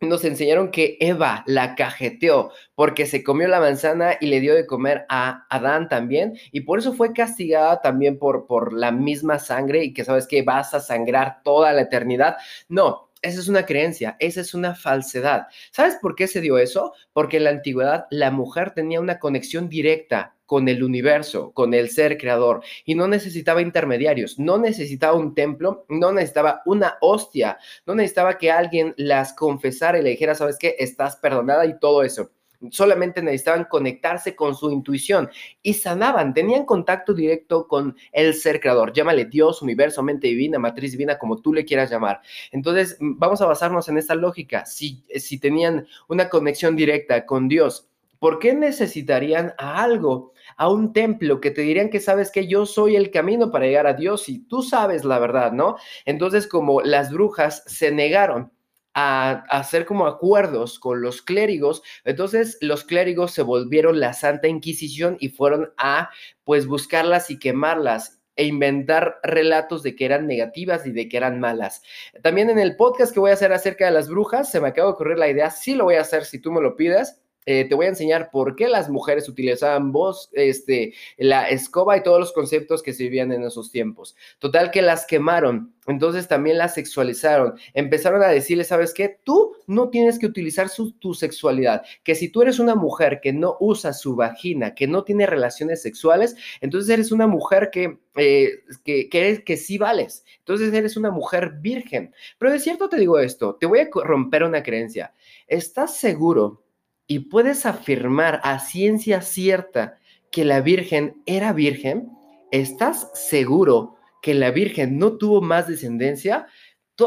nos 0.00 0.24
enseñaron 0.24 0.70
que 0.70 0.96
Eva 1.00 1.44
la 1.46 1.74
cajeteó 1.74 2.52
porque 2.74 3.06
se 3.06 3.22
comió 3.22 3.48
la 3.48 3.60
manzana 3.60 4.14
y 4.20 4.26
le 4.26 4.40
dio 4.40 4.54
de 4.54 4.66
comer 4.66 5.04
a 5.10 5.46
Adán 5.50 5.88
también 5.88 6.38
y 6.52 6.62
por 6.62 6.78
eso 6.78 6.94
fue 6.94 7.12
castigada 7.12 7.82
también 7.82 8.18
por, 8.18 8.46
por 8.46 8.72
la 8.72 8.92
misma 8.92 9.38
sangre 9.38 9.84
y 9.84 9.92
que 9.92 10.04
sabes 10.04 10.26
que 10.26 10.42
vas 10.42 10.72
a 10.72 10.80
sangrar 10.80 11.42
toda 11.44 11.72
la 11.72 11.82
eternidad. 11.82 12.36
No, 12.68 13.09
esa 13.22 13.40
es 13.40 13.48
una 13.48 13.66
creencia, 13.66 14.16
esa 14.18 14.40
es 14.40 14.54
una 14.54 14.74
falsedad. 14.74 15.46
¿Sabes 15.70 15.96
por 16.00 16.14
qué 16.14 16.26
se 16.26 16.40
dio 16.40 16.58
eso? 16.58 16.94
Porque 17.12 17.36
en 17.36 17.44
la 17.44 17.50
antigüedad 17.50 18.06
la 18.10 18.30
mujer 18.30 18.72
tenía 18.72 19.00
una 19.00 19.18
conexión 19.18 19.68
directa 19.68 20.36
con 20.46 20.68
el 20.68 20.82
universo, 20.82 21.52
con 21.52 21.74
el 21.74 21.90
ser 21.90 22.18
creador, 22.18 22.62
y 22.84 22.96
no 22.96 23.06
necesitaba 23.06 23.62
intermediarios, 23.62 24.38
no 24.38 24.58
necesitaba 24.58 25.16
un 25.16 25.34
templo, 25.34 25.86
no 25.88 26.12
necesitaba 26.12 26.62
una 26.66 26.98
hostia, 27.00 27.58
no 27.86 27.94
necesitaba 27.94 28.36
que 28.36 28.50
alguien 28.50 28.94
las 28.96 29.32
confesara 29.32 29.98
y 29.98 30.02
le 30.02 30.10
dijera, 30.10 30.34
sabes 30.34 30.58
qué, 30.58 30.74
estás 30.78 31.16
perdonada 31.16 31.66
y 31.66 31.78
todo 31.78 32.02
eso 32.02 32.32
solamente 32.70 33.22
necesitaban 33.22 33.64
conectarse 33.64 34.36
con 34.36 34.54
su 34.54 34.70
intuición 34.70 35.30
y 35.62 35.74
sanaban, 35.74 36.34
tenían 36.34 36.64
contacto 36.64 37.14
directo 37.14 37.66
con 37.66 37.96
el 38.12 38.34
ser 38.34 38.60
creador, 38.60 38.92
llámale 38.92 39.24
Dios, 39.24 39.62
universo, 39.62 40.02
mente 40.02 40.28
divina, 40.28 40.58
matriz 40.58 40.92
divina, 40.92 41.18
como 41.18 41.40
tú 41.40 41.54
le 41.54 41.64
quieras 41.64 41.90
llamar. 41.90 42.20
Entonces, 42.50 42.96
vamos 43.00 43.40
a 43.40 43.46
basarnos 43.46 43.88
en 43.88 43.98
esta 43.98 44.14
lógica. 44.14 44.66
Si, 44.66 45.02
si 45.16 45.38
tenían 45.38 45.86
una 46.08 46.28
conexión 46.28 46.76
directa 46.76 47.24
con 47.24 47.48
Dios, 47.48 47.88
¿por 48.18 48.38
qué 48.38 48.52
necesitarían 48.52 49.54
a 49.58 49.82
algo? 49.82 50.32
a 50.56 50.68
un 50.68 50.92
templo 50.92 51.40
que 51.40 51.50
te 51.50 51.62
dirían 51.62 51.88
que 51.88 52.00
sabes 52.00 52.30
que 52.30 52.46
yo 52.46 52.66
soy 52.66 52.96
el 52.96 53.10
camino 53.10 53.50
para 53.50 53.66
llegar 53.66 53.86
a 53.86 53.94
Dios 53.94 54.28
y 54.28 54.40
tú 54.40 54.62
sabes 54.62 55.04
la 55.04 55.18
verdad, 55.18 55.52
¿no? 55.52 55.76
Entonces, 56.04 56.46
como 56.46 56.82
las 56.82 57.12
brujas 57.12 57.62
se 57.66 57.90
negaron 57.92 58.50
a, 58.94 59.44
hacer 59.48 59.86
como 59.86 60.06
acuerdos 60.06 60.78
con 60.78 61.02
los 61.02 61.22
clérigos, 61.22 61.82
entonces 62.04 62.58
los 62.60 62.84
clérigos 62.84 63.32
se 63.32 63.42
volvieron 63.42 64.00
la 64.00 64.12
Santa 64.12 64.48
Inquisición 64.48 65.16
y 65.20 65.28
fueron 65.28 65.72
a 65.76 66.10
pues 66.44 66.66
buscarlas 66.66 67.30
y 67.30 67.38
quemarlas 67.38 68.20
e 68.36 68.44
inventar 68.44 69.18
relatos 69.22 69.82
de 69.82 69.94
que 69.94 70.06
eran 70.06 70.26
negativas 70.26 70.86
y 70.86 70.92
de 70.92 71.08
que 71.08 71.16
eran 71.16 71.40
malas. 71.40 71.82
También 72.22 72.48
en 72.48 72.58
el 72.58 72.76
podcast 72.76 73.12
que 73.12 73.20
voy 73.20 73.30
a 73.30 73.34
hacer 73.34 73.52
acerca 73.52 73.84
de 73.84 73.90
las 73.90 74.08
brujas, 74.08 74.50
se 74.50 74.60
me 74.60 74.68
acaba 74.68 74.88
de 74.88 74.94
ocurrir 74.94 75.18
la 75.18 75.28
idea, 75.28 75.50
sí 75.50 75.74
lo 75.74 75.84
voy 75.84 75.96
a 75.96 76.00
hacer 76.00 76.24
si 76.24 76.38
tú 76.38 76.50
me 76.50 76.62
lo 76.62 76.76
pides, 76.76 77.20
eh, 77.46 77.64
te 77.64 77.74
voy 77.74 77.86
a 77.86 77.90
enseñar 77.90 78.30
por 78.30 78.54
qué 78.54 78.68
las 78.68 78.90
mujeres 78.90 79.28
utilizaban 79.28 79.92
voz, 79.92 80.28
este, 80.32 80.94
la 81.16 81.48
escoba 81.48 81.96
y 81.96 82.02
todos 82.02 82.20
los 82.20 82.32
conceptos 82.32 82.82
que 82.82 82.92
se 82.92 83.04
vivían 83.04 83.32
en 83.32 83.42
esos 83.42 83.72
tiempos. 83.72 84.14
Total 84.38 84.70
que 84.70 84.82
las 84.82 85.06
quemaron, 85.06 85.74
entonces 85.90 86.28
también 86.28 86.58
las 86.58 86.74
sexualizaron. 86.74 87.54
Empezaron 87.74 88.22
a 88.22 88.28
decirle, 88.28 88.64
¿sabes 88.64 88.94
qué? 88.94 89.18
Tú 89.24 89.54
no 89.66 89.90
tienes 89.90 90.18
que 90.18 90.26
utilizar 90.26 90.68
tu 90.98 91.14
sexualidad, 91.14 91.82
que 92.02 92.14
si 92.14 92.28
tú 92.28 92.42
eres 92.42 92.58
una 92.58 92.74
mujer 92.74 93.20
que 93.22 93.32
no 93.32 93.56
usa 93.60 93.92
su 93.92 94.16
vagina, 94.16 94.74
que 94.74 94.86
no 94.86 95.04
tiene 95.04 95.26
relaciones 95.26 95.82
sexuales, 95.82 96.36
entonces 96.60 96.90
eres 96.90 97.12
una 97.12 97.26
mujer 97.26 97.70
que, 97.70 97.98
eh, 98.16 98.60
que, 98.84 99.08
que, 99.08 99.42
que 99.44 99.56
sí 99.56 99.78
vales. 99.78 100.24
Entonces 100.38 100.72
eres 100.72 100.96
una 100.96 101.10
mujer 101.10 101.54
virgen. 101.60 102.14
Pero 102.38 102.52
de 102.52 102.58
cierto 102.58 102.88
te 102.88 102.98
digo 102.98 103.18
esto, 103.18 103.56
te 103.56 103.66
voy 103.66 103.80
a 103.80 103.88
romper 104.04 104.44
una 104.44 104.62
creencia. 104.62 105.12
¿Estás 105.46 105.96
seguro? 105.96 106.64
y 107.10 107.18
puedes 107.18 107.66
afirmar 107.66 108.40
a 108.44 108.60
ciencia 108.60 109.20
cierta 109.20 109.98
que 110.30 110.44
la 110.44 110.60
Virgen 110.60 111.20
era 111.26 111.52
virgen, 111.52 112.12
¿estás 112.52 113.10
seguro 113.14 113.96
que 114.20 114.34
la 114.34 114.50
Virgen 114.50 114.98
no 114.98 115.16
tuvo 115.16 115.40
más 115.40 115.68
descendencia? 115.68 116.46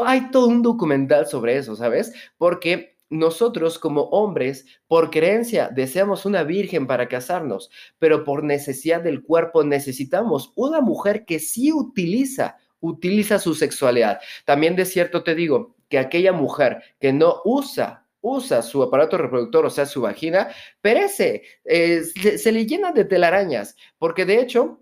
Hay 0.04 0.30
todo 0.30 0.48
un 0.48 0.62
documental 0.62 1.26
sobre 1.26 1.56
eso, 1.56 1.76
¿sabes? 1.76 2.12
Porque 2.36 2.96
nosotros 3.10 3.78
como 3.78 4.02
hombres, 4.04 4.66
por 4.88 5.10
creencia, 5.10 5.68
deseamos 5.68 6.26
una 6.26 6.42
virgen 6.42 6.86
para 6.86 7.08
casarnos, 7.08 7.70
pero 7.98 8.24
por 8.24 8.42
necesidad 8.42 9.02
del 9.02 9.22
cuerpo 9.22 9.62
necesitamos 9.62 10.52
una 10.56 10.80
mujer 10.80 11.24
que 11.24 11.38
sí 11.38 11.72
utiliza, 11.72 12.56
utiliza 12.80 13.38
su 13.38 13.54
sexualidad. 13.54 14.20
También 14.44 14.74
de 14.74 14.84
cierto 14.84 15.22
te 15.22 15.34
digo 15.34 15.76
que 15.88 15.98
aquella 15.98 16.32
mujer 16.32 16.82
que 16.98 17.12
no 17.12 17.40
usa 17.44 18.04
usa 18.26 18.62
su 18.62 18.82
aparato 18.82 19.18
reproductor, 19.18 19.66
o 19.66 19.70
sea, 19.70 19.84
su 19.84 20.00
vagina, 20.00 20.48
perece, 20.80 21.42
eh, 21.66 22.02
se, 22.04 22.52
le 22.52 22.64
llena 22.64 22.90
de 22.90 23.04
telarañas, 23.04 23.76
porque 23.98 24.24
de 24.24 24.40
hecho, 24.40 24.80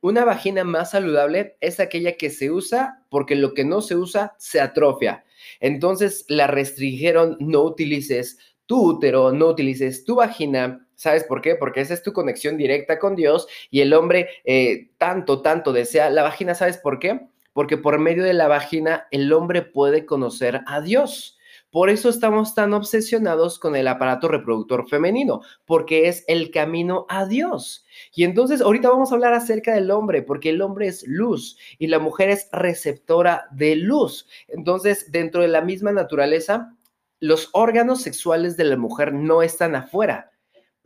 una 0.00 0.24
vagina 0.24 0.64
más 0.64 0.92
saludable 0.92 1.56
es 1.60 1.80
aquella 1.80 2.16
que 2.16 2.30
se 2.30 2.50
usa 2.50 3.04
porque 3.08 3.34
lo 3.34 3.54
que 3.54 3.64
no 3.64 3.80
se 3.80 3.96
usa 3.96 4.34
se 4.38 4.60
atrofia. 4.60 5.24
Entonces 5.60 6.24
la 6.28 6.46
restringieron, 6.46 7.36
no 7.40 7.62
utilices 7.62 8.38
tu 8.66 8.80
útero, 8.90 9.32
no 9.32 9.48
utilices 9.48 10.04
tu 10.04 10.16
vagina. 10.16 10.86
¿Sabes 10.94 11.24
por 11.24 11.40
qué? 11.40 11.54
Porque 11.56 11.80
esa 11.80 11.94
es 11.94 12.02
tu 12.02 12.12
conexión 12.12 12.56
directa 12.56 12.98
con 12.98 13.16
Dios 13.16 13.46
y 13.70 13.80
el 13.80 13.92
hombre 13.92 14.28
eh, 14.44 14.90
tanto, 14.98 15.42
tanto 15.42 15.72
desea 15.72 16.10
la 16.10 16.22
vagina. 16.22 16.54
¿Sabes 16.54 16.78
por 16.78 16.98
qué? 16.98 17.28
Porque 17.52 17.76
por 17.76 17.98
medio 17.98 18.24
de 18.24 18.34
la 18.34 18.48
vagina 18.48 19.06
el 19.10 19.32
hombre 19.32 19.62
puede 19.62 20.06
conocer 20.06 20.62
a 20.66 20.80
Dios. 20.80 21.35
Por 21.76 21.90
eso 21.90 22.08
estamos 22.08 22.54
tan 22.54 22.72
obsesionados 22.72 23.58
con 23.58 23.76
el 23.76 23.86
aparato 23.86 24.28
reproductor 24.28 24.88
femenino, 24.88 25.42
porque 25.66 26.08
es 26.08 26.24
el 26.26 26.50
camino 26.50 27.04
a 27.10 27.26
Dios. 27.26 27.84
Y 28.14 28.24
entonces 28.24 28.62
ahorita 28.62 28.88
vamos 28.88 29.12
a 29.12 29.14
hablar 29.14 29.34
acerca 29.34 29.74
del 29.74 29.90
hombre, 29.90 30.22
porque 30.22 30.48
el 30.48 30.62
hombre 30.62 30.86
es 30.86 31.06
luz 31.06 31.58
y 31.78 31.88
la 31.88 31.98
mujer 31.98 32.30
es 32.30 32.48
receptora 32.50 33.44
de 33.50 33.76
luz. 33.76 34.26
Entonces, 34.48 35.12
dentro 35.12 35.42
de 35.42 35.48
la 35.48 35.60
misma 35.60 35.92
naturaleza, 35.92 36.74
los 37.20 37.50
órganos 37.52 38.00
sexuales 38.00 38.56
de 38.56 38.64
la 38.64 38.78
mujer 38.78 39.12
no 39.12 39.42
están 39.42 39.76
afuera, 39.76 40.30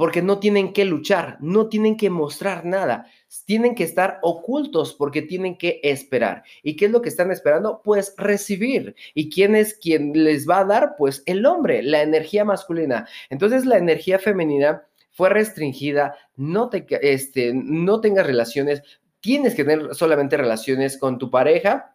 porque 0.01 0.23
no 0.23 0.39
tienen 0.39 0.73
que 0.73 0.87
luchar, 0.87 1.37
no 1.41 1.69
tienen 1.69 1.99
que 1.99 2.09
mostrar 2.09 2.65
nada, 2.65 3.05
tienen 3.45 3.75
que 3.75 3.85
estar 3.85 4.19
ocultos 4.23 4.95
porque 4.95 5.21
tienen 5.21 5.59
que 5.59 5.79
esperar. 5.83 6.43
¿Y 6.63 6.77
qué 6.77 6.87
es 6.87 6.91
lo 6.91 7.03
que 7.03 7.11
están 7.11 7.31
esperando? 7.31 7.83
Pues 7.85 8.15
recibir. 8.17 8.95
¿Y 9.13 9.29
quién 9.29 9.55
es 9.55 9.75
quien 9.75 10.13
les 10.15 10.49
va 10.49 10.61
a 10.61 10.65
dar? 10.65 10.95
Pues 10.97 11.23
el 11.27 11.45
hombre, 11.45 11.83
la 11.83 12.01
energía 12.01 12.47
masculina. 12.47 13.07
Entonces 13.29 13.67
la 13.67 13.77
energía 13.77 14.19
femenina 14.19 14.87
fue 15.11 15.29
restringida, 15.29 16.17
no, 16.35 16.71
te, 16.71 16.87
este, 17.03 17.53
no 17.53 18.01
tengas 18.01 18.27
relaciones, 18.27 18.83
tienes 19.21 19.55
que 19.55 19.65
tener 19.65 19.95
solamente 19.95 20.39
relaciones 20.39 20.97
con 20.97 21.19
tu 21.19 21.31
pareja 21.31 21.95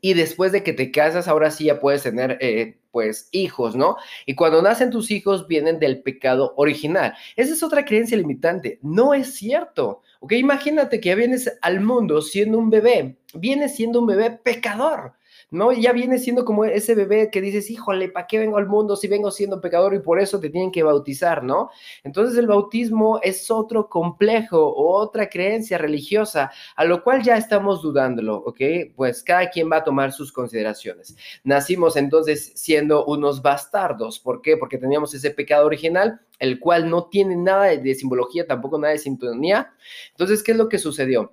y 0.00 0.14
después 0.14 0.52
de 0.52 0.62
que 0.62 0.72
te 0.72 0.90
casas, 0.90 1.28
ahora 1.28 1.50
sí 1.50 1.64
ya 1.64 1.80
puedes 1.80 2.02
tener, 2.02 2.38
eh, 2.40 2.78
pues, 2.90 3.28
hijos, 3.32 3.76
¿no? 3.76 3.96
Y 4.26 4.34
cuando 4.34 4.60
nacen 4.62 4.90
tus 4.90 5.10
hijos, 5.10 5.48
vienen 5.48 5.78
del 5.78 6.02
pecado 6.02 6.54
original. 6.56 7.14
Esa 7.36 7.54
es 7.54 7.62
otra 7.62 7.84
creencia 7.84 8.16
limitante. 8.16 8.78
No 8.82 9.14
es 9.14 9.34
cierto. 9.34 10.02
¿Ok? 10.20 10.32
Imagínate 10.32 11.00
que 11.00 11.10
ya 11.10 11.14
vienes 11.14 11.50
al 11.62 11.80
mundo 11.80 12.22
siendo 12.22 12.58
un 12.58 12.70
bebé. 12.70 13.18
Vienes 13.34 13.76
siendo 13.76 14.00
un 14.00 14.06
bebé 14.06 14.30
pecador. 14.30 15.12
¿No? 15.50 15.72
Ya 15.72 15.92
viene 15.92 16.18
siendo 16.18 16.44
como 16.44 16.64
ese 16.64 16.94
bebé 16.94 17.30
que 17.30 17.40
dices, 17.40 17.70
híjole, 17.70 18.08
¿para 18.08 18.26
qué 18.26 18.38
vengo 18.38 18.58
al 18.58 18.66
mundo 18.66 18.96
si 18.96 19.08
vengo 19.08 19.30
siendo 19.30 19.60
pecador 19.60 19.94
y 19.94 20.00
por 20.00 20.20
eso 20.20 20.38
te 20.40 20.50
tienen 20.50 20.70
que 20.70 20.82
bautizar, 20.82 21.42
¿no? 21.42 21.70
Entonces 22.04 22.36
el 22.38 22.46
bautismo 22.46 23.20
es 23.22 23.50
otro 23.50 23.88
complejo, 23.88 24.74
otra 24.76 25.28
creencia 25.28 25.78
religiosa, 25.78 26.50
a 26.76 26.84
lo 26.84 27.02
cual 27.02 27.22
ya 27.22 27.36
estamos 27.36 27.82
dudándolo, 27.82 28.36
¿ok? 28.36 28.60
Pues 28.94 29.22
cada 29.22 29.48
quien 29.50 29.70
va 29.70 29.76
a 29.78 29.84
tomar 29.84 30.12
sus 30.12 30.32
consideraciones. 30.32 31.16
Nacimos 31.44 31.96
entonces 31.96 32.52
siendo 32.54 33.06
unos 33.06 33.42
bastardos, 33.42 34.18
¿por 34.20 34.42
qué? 34.42 34.56
Porque 34.56 34.78
teníamos 34.78 35.14
ese 35.14 35.30
pecado 35.30 35.66
original, 35.66 36.20
el 36.38 36.60
cual 36.60 36.88
no 36.90 37.08
tiene 37.08 37.36
nada 37.36 37.64
de 37.64 37.94
simbología, 37.94 38.46
tampoco 38.46 38.78
nada 38.78 38.92
de 38.92 38.98
sintonía. 38.98 39.72
Entonces, 40.10 40.42
¿qué 40.42 40.52
es 40.52 40.58
lo 40.58 40.68
que 40.68 40.78
sucedió? 40.78 41.32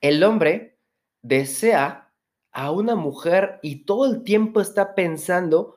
El 0.00 0.22
hombre 0.22 0.76
desea 1.22 2.01
a 2.52 2.70
una 2.70 2.94
mujer 2.94 3.58
y 3.62 3.84
todo 3.84 4.06
el 4.06 4.22
tiempo 4.22 4.60
está 4.60 4.94
pensando 4.94 5.76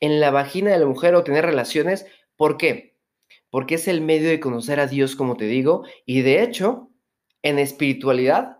en 0.00 0.20
la 0.20 0.30
vagina 0.30 0.70
de 0.70 0.78
la 0.78 0.86
mujer 0.86 1.14
o 1.14 1.24
tener 1.24 1.44
relaciones. 1.44 2.06
¿Por 2.36 2.56
qué? 2.56 2.98
Porque 3.50 3.74
es 3.76 3.88
el 3.88 4.00
medio 4.00 4.28
de 4.28 4.40
conocer 4.40 4.80
a 4.80 4.86
Dios, 4.86 5.16
como 5.16 5.36
te 5.36 5.46
digo, 5.46 5.84
y 6.06 6.22
de 6.22 6.42
hecho, 6.42 6.90
en 7.42 7.58
espiritualidad, 7.58 8.58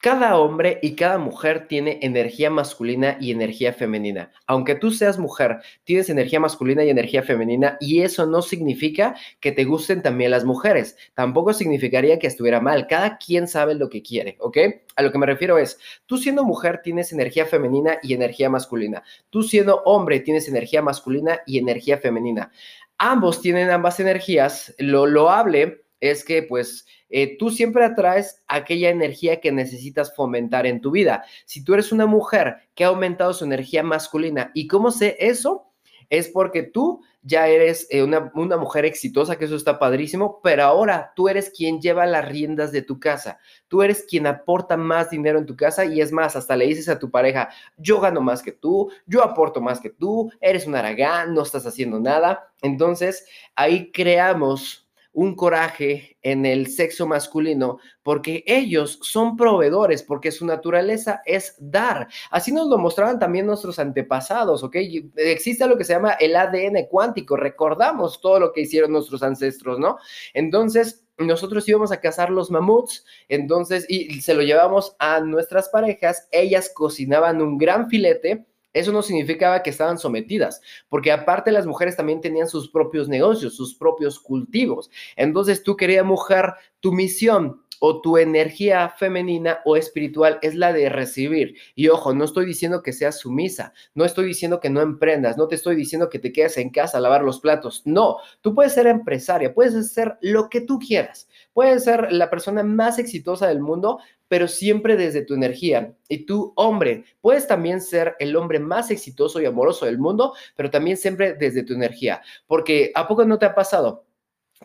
cada 0.00 0.38
hombre 0.38 0.78
y 0.82 0.96
cada 0.96 1.18
mujer 1.18 1.68
tiene 1.68 1.98
energía 2.00 2.48
masculina 2.48 3.18
y 3.20 3.32
energía 3.32 3.74
femenina. 3.74 4.32
Aunque 4.46 4.74
tú 4.74 4.90
seas 4.90 5.18
mujer, 5.18 5.58
tienes 5.84 6.08
energía 6.08 6.40
masculina 6.40 6.82
y 6.82 6.88
energía 6.88 7.22
femenina 7.22 7.76
y 7.80 8.00
eso 8.00 8.26
no 8.26 8.40
significa 8.40 9.14
que 9.40 9.52
te 9.52 9.64
gusten 9.64 10.00
también 10.00 10.30
las 10.30 10.46
mujeres. 10.46 10.96
Tampoco 11.12 11.52
significaría 11.52 12.18
que 12.18 12.28
estuviera 12.28 12.62
mal. 12.62 12.86
Cada 12.86 13.18
quien 13.18 13.46
sabe 13.46 13.74
lo 13.74 13.90
que 13.90 14.00
quiere, 14.00 14.36
¿ok? 14.40 14.56
A 14.96 15.02
lo 15.02 15.12
que 15.12 15.18
me 15.18 15.26
refiero 15.26 15.58
es, 15.58 15.78
tú 16.06 16.16
siendo 16.16 16.44
mujer 16.44 16.80
tienes 16.82 17.12
energía 17.12 17.44
femenina 17.44 17.98
y 18.02 18.14
energía 18.14 18.48
masculina. 18.48 19.02
Tú 19.28 19.42
siendo 19.42 19.82
hombre 19.84 20.20
tienes 20.20 20.48
energía 20.48 20.80
masculina 20.80 21.40
y 21.46 21.58
energía 21.58 21.98
femenina. 21.98 22.50
Ambos 22.96 23.42
tienen 23.42 23.68
ambas 23.70 24.00
energías. 24.00 24.74
Lo 24.78 25.04
loable 25.04 25.84
es 26.00 26.24
que 26.24 26.42
pues 26.42 26.86
eh, 27.08 27.36
tú 27.38 27.50
siempre 27.50 27.84
atraes 27.84 28.42
aquella 28.48 28.90
energía 28.90 29.40
que 29.40 29.52
necesitas 29.52 30.14
fomentar 30.14 30.66
en 30.66 30.80
tu 30.80 30.90
vida. 30.90 31.24
Si 31.44 31.64
tú 31.64 31.74
eres 31.74 31.92
una 31.92 32.06
mujer 32.06 32.56
que 32.74 32.84
ha 32.84 32.88
aumentado 32.88 33.32
su 33.32 33.44
energía 33.44 33.82
masculina, 33.82 34.50
¿y 34.54 34.66
cómo 34.66 34.90
sé 34.90 35.16
eso? 35.20 35.66
Es 36.08 36.28
porque 36.28 36.64
tú 36.64 37.02
ya 37.22 37.46
eres 37.46 37.86
eh, 37.90 38.02
una, 38.02 38.32
una, 38.34 38.56
mujer 38.56 38.84
exitosa, 38.84 39.36
que 39.36 39.44
eso 39.44 39.54
está 39.54 39.78
padrísimo, 39.78 40.40
pero 40.42 40.64
ahora 40.64 41.12
tú 41.14 41.28
eres 41.28 41.50
quien 41.50 41.80
lleva 41.80 42.06
las 42.06 42.26
riendas 42.26 42.72
de 42.72 42.82
tu 42.82 42.98
casa, 42.98 43.38
tú 43.68 43.82
eres 43.82 44.06
quien 44.08 44.26
aporta 44.26 44.76
más 44.76 45.10
dinero 45.10 45.38
en 45.38 45.46
tu 45.46 45.54
casa 45.54 45.84
y 45.84 46.00
es 46.00 46.10
más, 46.10 46.34
hasta 46.34 46.56
le 46.56 46.66
dices 46.66 46.88
a 46.88 46.98
tu 46.98 47.10
pareja, 47.10 47.50
yo 47.76 48.00
gano 48.00 48.22
más 48.22 48.42
que 48.42 48.52
tú, 48.52 48.90
yo 49.06 49.22
aporto 49.22 49.60
más 49.60 49.80
que 49.80 49.90
tú, 49.90 50.32
eres 50.40 50.66
un 50.66 50.74
aragán, 50.74 51.34
no 51.34 51.42
estás 51.42 51.66
haciendo 51.66 52.00
nada. 52.00 52.50
Entonces, 52.62 53.26
ahí 53.54 53.92
creamos 53.92 54.89
un 55.12 55.34
coraje 55.34 56.18
en 56.22 56.46
el 56.46 56.68
sexo 56.68 57.06
masculino 57.06 57.78
porque 58.02 58.44
ellos 58.46 58.98
son 59.02 59.36
proveedores, 59.36 60.02
porque 60.02 60.30
su 60.30 60.46
naturaleza 60.46 61.20
es 61.24 61.56
dar. 61.58 62.08
Así 62.30 62.52
nos 62.52 62.68
lo 62.68 62.78
mostraban 62.78 63.18
también 63.18 63.46
nuestros 63.46 63.78
antepasados, 63.78 64.62
¿ok? 64.62 64.76
Existe 65.16 65.66
lo 65.66 65.76
que 65.76 65.84
se 65.84 65.94
llama 65.94 66.12
el 66.12 66.36
ADN 66.36 66.86
cuántico, 66.88 67.36
recordamos 67.36 68.20
todo 68.20 68.38
lo 68.38 68.52
que 68.52 68.62
hicieron 68.62 68.92
nuestros 68.92 69.22
ancestros, 69.22 69.78
¿no? 69.78 69.98
Entonces, 70.32 71.04
nosotros 71.18 71.68
íbamos 71.68 71.92
a 71.92 72.00
cazar 72.00 72.30
los 72.30 72.50
mamuts, 72.50 73.04
entonces, 73.28 73.84
y 73.88 74.22
se 74.22 74.34
lo 74.34 74.42
llevamos 74.42 74.96
a 74.98 75.20
nuestras 75.20 75.68
parejas, 75.68 76.28
ellas 76.32 76.70
cocinaban 76.74 77.42
un 77.42 77.58
gran 77.58 77.88
filete, 77.90 78.46
eso 78.72 78.92
no 78.92 79.02
significaba 79.02 79.62
que 79.62 79.70
estaban 79.70 79.98
sometidas, 79.98 80.60
porque 80.88 81.12
aparte 81.12 81.52
las 81.52 81.66
mujeres 81.66 81.96
también 81.96 82.20
tenían 82.20 82.48
sus 82.48 82.70
propios 82.70 83.08
negocios, 83.08 83.56
sus 83.56 83.74
propios 83.74 84.18
cultivos. 84.20 84.90
Entonces 85.16 85.62
tú, 85.62 85.76
querida 85.76 86.04
mujer, 86.04 86.54
tu 86.80 86.92
misión 86.92 87.62
o 87.80 88.00
tu 88.00 88.18
energía 88.18 88.90
femenina 88.90 89.60
o 89.64 89.76
espiritual 89.76 90.38
es 90.42 90.54
la 90.54 90.72
de 90.72 90.88
recibir. 90.88 91.56
Y 91.74 91.88
ojo, 91.88 92.14
no 92.14 92.24
estoy 92.24 92.46
diciendo 92.46 92.82
que 92.82 92.92
seas 92.92 93.18
sumisa, 93.18 93.72
no 93.94 94.04
estoy 94.04 94.26
diciendo 94.26 94.60
que 94.60 94.70
no 94.70 94.82
emprendas, 94.82 95.36
no 95.36 95.48
te 95.48 95.54
estoy 95.56 95.74
diciendo 95.74 96.10
que 96.10 96.18
te 96.18 96.30
quedes 96.30 96.58
en 96.58 96.70
casa 96.70 96.98
a 96.98 97.00
lavar 97.00 97.22
los 97.22 97.40
platos. 97.40 97.82
No, 97.86 98.18
tú 98.42 98.54
puedes 98.54 98.74
ser 98.74 98.86
empresaria, 98.86 99.54
puedes 99.54 99.74
hacer 99.74 100.18
lo 100.20 100.48
que 100.48 100.60
tú 100.60 100.78
quieras. 100.78 101.26
Puedes 101.54 101.84
ser 101.84 102.12
la 102.12 102.30
persona 102.30 102.62
más 102.62 102.98
exitosa 102.98 103.48
del 103.48 103.60
mundo, 103.60 103.98
pero 104.30 104.46
siempre 104.46 104.96
desde 104.96 105.24
tu 105.24 105.34
energía. 105.34 105.92
Y 106.08 106.24
tú, 106.24 106.52
hombre, 106.54 107.04
puedes 107.20 107.48
también 107.48 107.80
ser 107.80 108.14
el 108.20 108.36
hombre 108.36 108.60
más 108.60 108.92
exitoso 108.92 109.40
y 109.40 109.44
amoroso 109.44 109.86
del 109.86 109.98
mundo, 109.98 110.34
pero 110.54 110.70
también 110.70 110.96
siempre 110.96 111.34
desde 111.34 111.64
tu 111.64 111.74
energía. 111.74 112.22
Porque 112.46 112.92
¿a 112.94 113.08
poco 113.08 113.24
no 113.24 113.40
te 113.40 113.46
ha 113.46 113.56
pasado? 113.56 114.06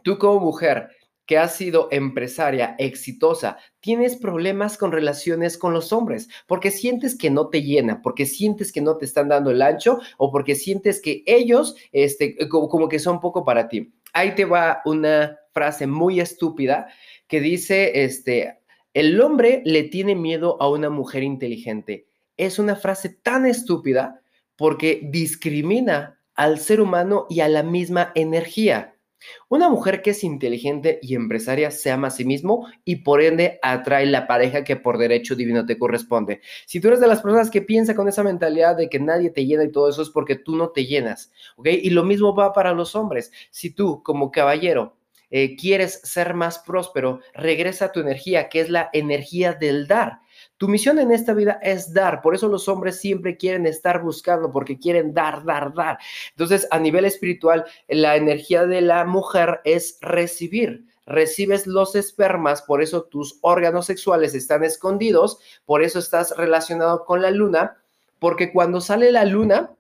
Tú 0.04 0.20
como 0.20 0.40
mujer 0.40 0.90
que 1.26 1.40
has 1.40 1.56
sido 1.56 1.88
empresaria 1.90 2.76
exitosa, 2.78 3.58
tienes 3.80 4.18
problemas 4.18 4.78
con 4.78 4.92
relaciones 4.92 5.58
con 5.58 5.74
los 5.74 5.92
hombres, 5.92 6.30
porque 6.46 6.70
sientes 6.70 7.18
que 7.18 7.32
no 7.32 7.50
te 7.50 7.64
llena, 7.64 8.04
porque 8.04 8.28
sientes 8.28 8.72
que 8.72 8.82
no 8.82 8.98
te 8.98 9.06
están 9.06 9.30
dando 9.30 9.50
el 9.50 9.64
ancho 9.64 10.00
o 10.20 10.32
porque 10.32 10.54
sientes 10.54 11.02
que 11.02 11.24
ellos 11.26 11.76
este, 11.92 12.38
como, 12.50 12.88
que 12.88 13.00
son 13.00 13.20
poco 13.20 13.44
para 13.44 13.68
ti. 13.68 13.92
Ahí 14.14 14.36
te 14.36 14.46
va 14.46 14.84
una 14.86 15.40
frase 15.54 15.88
muy 15.88 16.20
estúpida 16.20 16.88
que 17.28 17.40
dice, 17.42 18.04
este, 18.04 18.60
el 18.96 19.20
hombre 19.20 19.62
le 19.66 19.84
tiene 19.84 20.16
miedo 20.16 20.56
a 20.62 20.70
una 20.70 20.90
mujer 20.90 21.22
inteligente. 21.22 22.08
Es 22.38 22.60
una 22.60 22.78
frase 22.78 23.10
tan 23.10 23.46
estúpida 23.46 24.22
porque 24.56 25.02
discrimina 25.04 26.22
al 26.34 26.60
ser 26.60 26.80
humano 26.80 27.26
y 27.30 27.42
a 27.42 27.50
la 27.50 27.62
misma 27.62 28.14
energía. 28.16 28.96
Una 29.50 29.70
mujer 29.70 30.02
que 30.02 30.12
es 30.12 30.24
inteligente 30.24 31.00
y 31.02 31.16
empresaria 31.16 31.72
se 31.72 31.92
ama 31.92 32.08
a 32.08 32.12
sí 32.12 32.24
mismo 32.24 32.68
y 32.86 32.98
por 32.98 33.22
ende 33.22 33.60
atrae 33.62 34.06
la 34.06 34.28
pareja 34.28 34.64
que 34.64 34.78
por 34.78 34.98
derecho 34.98 35.36
divino 35.36 35.66
te 35.66 35.78
corresponde. 35.78 36.40
Si 36.66 36.80
tú 36.80 36.88
eres 36.88 37.02
de 37.02 37.08
las 37.08 37.22
personas 37.22 37.52
que 37.52 37.62
piensa 37.62 37.96
con 37.96 38.08
esa 38.08 38.24
mentalidad 38.24 38.78
de 38.78 38.88
que 38.88 39.02
nadie 39.02 39.30
te 39.30 39.46
llena 39.46 39.66
y 39.66 39.72
todo 39.74 39.90
eso 39.90 40.04
es 40.04 40.10
porque 40.10 40.36
tú 40.36 40.56
no 40.56 40.70
te 40.70 40.86
llenas, 40.86 41.34
¿ok? 41.58 41.68
Y 41.68 41.90
lo 41.90 42.06
mismo 42.06 42.34
va 42.34 42.54
para 42.54 42.72
los 42.72 42.96
hombres. 42.96 43.34
Si 43.52 43.72
tú 43.72 44.04
como 44.04 44.32
caballero 44.32 44.96
eh, 45.32 45.56
quieres 45.56 46.02
ser 46.04 46.34
más 46.34 46.60
próspero, 46.60 47.20
regresa 47.34 47.92
tu 47.92 48.00
energía, 48.00 48.50
que 48.50 48.62
es 48.62 48.70
la 48.70 48.90
energía 48.94 49.54
del 49.54 49.88
dar. 49.88 50.20
Tu 50.58 50.68
misión 50.68 51.00
en 51.00 51.12
esta 51.12 51.34
vida 51.34 51.60
es 51.62 51.94
dar, 51.94 52.22
por 52.22 52.36
eso 52.36 52.48
los 52.48 52.68
hombres 52.68 53.00
siempre 53.00 53.38
quieren 53.38 53.66
estar 53.66 54.02
buscando, 54.02 54.52
porque 54.52 54.80
quieren 54.80 55.14
dar, 55.14 55.44
dar, 55.44 55.74
dar. 55.74 55.98
Entonces, 56.32 56.68
a 56.72 56.80
nivel 56.80 57.06
espiritual, 57.06 57.66
la 57.88 58.16
energía 58.16 58.66
de 58.66 58.82
la 58.82 59.06
mujer 59.06 59.62
es 59.64 59.98
recibir 60.02 60.86
recibes 61.06 61.68
los 61.68 61.96
espermas, 61.96 62.62
por 62.62 62.82
eso 62.82 63.04
tus 63.04 63.38
órganos 63.42 63.86
sexuales 63.86 64.34
están 64.34 64.64
escondidos, 64.64 65.40
por 65.66 65.84
eso 65.84 66.00
estás 66.00 66.36
relacionado 66.36 67.06
con 67.06 67.22
la 67.22 67.32
luna, 67.32 67.78
porque 68.20 68.52
cuando 68.52 68.82
sale 68.82 69.12
la 69.12 69.26
luna, 69.26 69.76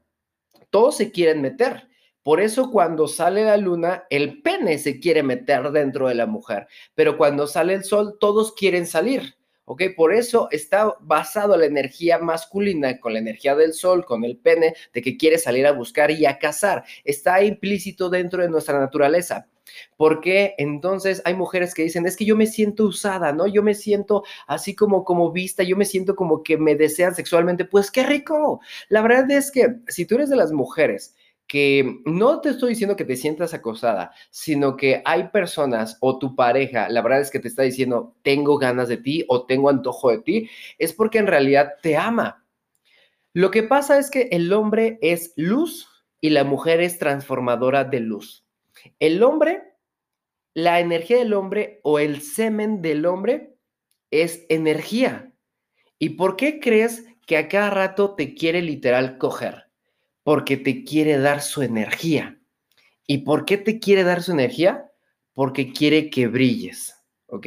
todos 0.69 0.97
se 0.97 1.11
quieren 1.11 1.41
meter. 1.41 1.87
Por 2.25 2.41
eso 2.41 2.71
cuando 2.71 3.07
sale 3.07 3.45
la 3.45 3.55
luna, 3.55 4.05
el 4.09 4.41
pene 4.41 4.79
se 4.79 4.99
quiere 4.99 5.21
meter 5.21 5.69
dentro 5.69 6.07
de 6.07 6.15
la 6.15 6.25
mujer, 6.25 6.67
pero 6.95 7.19
cuando 7.19 7.45
sale 7.45 7.75
el 7.75 7.83
sol, 7.83 8.17
todos 8.19 8.51
quieren 8.53 8.87
salir. 8.87 9.35
¿ok? 9.65 9.83
Por 9.95 10.11
eso 10.11 10.47
está 10.49 10.95
basado 11.01 11.55
la 11.55 11.67
energía 11.67 12.17
masculina 12.17 12.99
con 12.99 13.13
la 13.13 13.19
energía 13.19 13.55
del 13.55 13.75
sol, 13.75 14.05
con 14.05 14.23
el 14.23 14.37
pene, 14.37 14.73
de 14.91 15.03
que 15.03 15.17
quiere 15.17 15.37
salir 15.37 15.67
a 15.67 15.71
buscar 15.73 16.09
y 16.09 16.25
a 16.25 16.39
cazar. 16.39 16.83
Está 17.03 17.43
implícito 17.43 18.09
dentro 18.09 18.41
de 18.41 18.49
nuestra 18.49 18.79
naturaleza. 18.79 19.47
Porque 19.95 20.55
entonces 20.57 21.21
hay 21.25 21.35
mujeres 21.35 21.75
que 21.75 21.83
dicen, 21.83 22.07
es 22.07 22.17
que 22.17 22.25
yo 22.25 22.35
me 22.35 22.47
siento 22.47 22.85
usada, 22.85 23.33
¿no? 23.33 23.45
Yo 23.45 23.61
me 23.61 23.75
siento 23.75 24.23
así 24.47 24.73
como, 24.73 25.03
como 25.03 25.31
vista, 25.31 25.61
yo 25.61 25.77
me 25.77 25.85
siento 25.85 26.15
como 26.15 26.41
que 26.41 26.57
me 26.57 26.73
desean 26.73 27.13
sexualmente. 27.13 27.65
Pues 27.65 27.91
qué 27.91 28.03
rico. 28.03 28.61
La 28.89 29.03
verdad 29.03 29.29
es 29.29 29.51
que 29.51 29.75
si 29.87 30.07
tú 30.07 30.15
eres 30.15 30.29
de 30.29 30.37
las 30.37 30.51
mujeres 30.51 31.13
que 31.47 32.01
no 32.05 32.41
te 32.41 32.49
estoy 32.49 32.69
diciendo 32.69 32.95
que 32.95 33.05
te 33.05 33.15
sientas 33.15 33.53
acosada, 33.53 34.11
sino 34.31 34.75
que 34.75 35.01
hay 35.05 35.29
personas 35.29 35.97
o 35.99 36.17
tu 36.17 36.35
pareja, 36.35 36.89
la 36.89 37.01
verdad 37.01 37.21
es 37.21 37.29
que 37.29 37.39
te 37.39 37.47
está 37.47 37.63
diciendo, 37.63 38.15
tengo 38.23 38.57
ganas 38.57 38.87
de 38.87 38.97
ti 38.97 39.25
o 39.27 39.45
tengo 39.45 39.69
antojo 39.69 40.11
de 40.11 40.19
ti, 40.19 40.49
es 40.77 40.93
porque 40.93 41.19
en 41.19 41.27
realidad 41.27 41.73
te 41.81 41.97
ama. 41.97 42.45
Lo 43.33 43.51
que 43.51 43.63
pasa 43.63 43.99
es 43.99 44.09
que 44.09 44.29
el 44.31 44.51
hombre 44.53 44.97
es 45.01 45.33
luz 45.35 45.89
y 46.21 46.29
la 46.29 46.43
mujer 46.43 46.81
es 46.81 46.97
transformadora 46.97 47.83
de 47.83 47.99
luz. 47.99 48.45
El 48.99 49.21
hombre, 49.23 49.61
la 50.53 50.79
energía 50.79 51.17
del 51.17 51.33
hombre 51.33 51.79
o 51.83 51.99
el 51.99 52.21
semen 52.21 52.81
del 52.81 53.05
hombre 53.05 53.57
es 54.09 54.45
energía. 54.49 55.33
¿Y 55.99 56.11
por 56.11 56.35
qué 56.35 56.59
crees 56.59 57.05
que 57.27 57.37
a 57.37 57.47
cada 57.47 57.69
rato 57.69 58.15
te 58.15 58.33
quiere 58.33 58.61
literal 58.61 59.17
coger? 59.17 59.64
Porque 60.25 60.57
te 60.57 60.83
quiere 60.83 61.19
dar 61.19 61.39
su 61.39 61.61
energía. 61.61 62.39
¿Y 63.05 63.19
por 63.19 63.45
qué 63.45 63.59
te 63.59 63.79
quiere 63.79 64.03
dar 64.03 64.23
su 64.23 64.31
energía? 64.31 64.91
Porque 65.35 65.71
quiere 65.71 66.09
que 66.09 66.25
brilles, 66.25 66.95
¿ok? 67.27 67.45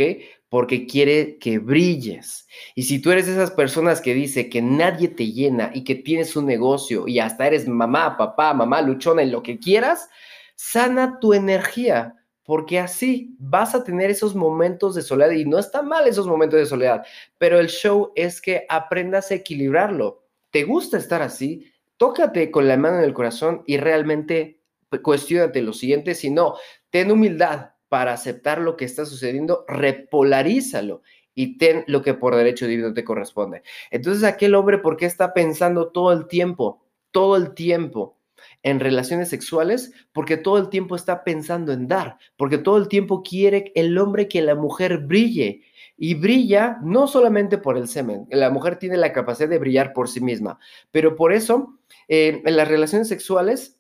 Porque 0.49 0.87
quiere 0.87 1.39
que 1.39 1.59
brilles. 1.59 2.47
Y 2.77 2.85
si 2.85 3.03
tú 3.03 3.11
eres 3.11 3.27
de 3.27 3.33
esas 3.33 3.51
personas 3.51 4.01
que 4.01 4.15
dice 4.15 4.49
que 4.49 4.63
nadie 4.63 5.09
te 5.09 5.33
llena 5.33 5.73
y 5.75 5.83
que 5.83 5.97
tienes 5.97 6.37
un 6.37 6.47
negocio 6.47 7.09
y 7.09 7.19
hasta 7.19 7.49
eres 7.49 7.67
mamá, 7.67 8.17
papá, 8.17 8.55
mamá, 8.55 8.81
luchona 8.81 9.25
y 9.25 9.31
lo 9.31 9.43
que 9.43 9.59
quieras, 9.59 10.09
sana 10.55 11.19
tu 11.19 11.35
energía, 11.35 12.15
porque 12.45 12.79
así 12.79 13.35
vas 13.41 13.75
a 13.75 13.83
tener 13.83 14.09
esos 14.09 14.37
momentos 14.37 14.95
de 14.95 15.03
soledad 15.03 15.33
y 15.33 15.45
no 15.45 15.59
está 15.59 15.83
mal 15.83 16.07
esos 16.07 16.29
momentos 16.29 16.61
de 16.61 16.67
soledad, 16.67 17.05
pero 17.39 17.59
el 17.59 17.67
show 17.67 18.13
es 18.15 18.41
que 18.41 18.67
aprendas 18.69 19.33
a 19.33 19.35
equilibrarlo. 19.35 20.23
¿Te 20.53 20.63
gusta 20.63 20.97
estar 20.97 21.23
así? 21.23 21.73
Tócate 21.99 22.51
con 22.51 22.67
la 22.67 22.79
mano 22.79 22.99
en 22.99 23.05
el 23.05 23.13
corazón 23.13 23.63
y 23.67 23.77
realmente 23.77 24.63
cuestionate 25.03 25.61
lo 25.61 25.75
siguiente, 25.75 26.15
si 26.15 26.31
no, 26.31 26.55
ten 26.89 27.11
humildad 27.11 27.73
para 27.89 28.13
aceptar 28.13 28.61
lo 28.61 28.77
que 28.77 28.87
está 28.87 29.05
sucediendo, 29.05 29.65
repolarízalo 29.69 31.03
y 31.35 31.59
ten 31.59 31.85
lo 31.87 32.03
que 32.03 32.15
por 32.15 32.35
derecho 32.35 32.67
divino 32.67 32.95
te 32.95 33.05
corresponde. 33.05 33.63
Entonces, 33.91 34.25
aquel 34.25 34.55
hombre, 34.55 34.79
¿por 34.79 34.97
qué 34.97 35.07
está 35.07 35.35
pensando 35.35 35.89
todo 35.91 36.13
el 36.13 36.27
tiempo, 36.27 36.85
todo 37.11 37.37
el 37.37 37.55
tiempo 37.55 38.19
en 38.63 38.81
relaciones 38.81 39.29
sexuales? 39.29 39.93
Porque 40.13 40.37
todo 40.37 40.59
el 40.59 40.69
tiempo 40.69 40.97
está 40.97 41.25
pensando 41.25 41.73
en 41.73 41.87
dar, 41.87 42.19
porque 42.37 42.59
todo 42.59 42.77
el 42.77 42.89
tiempo 42.89 43.23
quiere 43.23 43.73
el 43.75 43.97
hombre 43.99 44.29
que 44.29 44.43
la 44.43 44.55
mujer 44.55 44.99
brille 44.99 45.63
y 45.99 46.15
brilla 46.15 46.79
no 46.83 47.09
solamente 47.09 47.59
por 47.59 47.77
el 47.77 47.89
semen, 47.89 48.27
la 48.31 48.51
mujer 48.51 48.79
tiene 48.79 48.97
la 48.97 49.13
capacidad 49.13 49.49
de 49.49 49.59
brillar 49.59 49.93
por 49.93 50.09
sí 50.09 50.21
misma, 50.21 50.59
pero 50.93 51.17
por 51.17 51.33
eso 51.33 51.79
eh, 52.07 52.41
en 52.45 52.57
las 52.57 52.69
relaciones 52.69 53.09
sexuales 53.09 53.79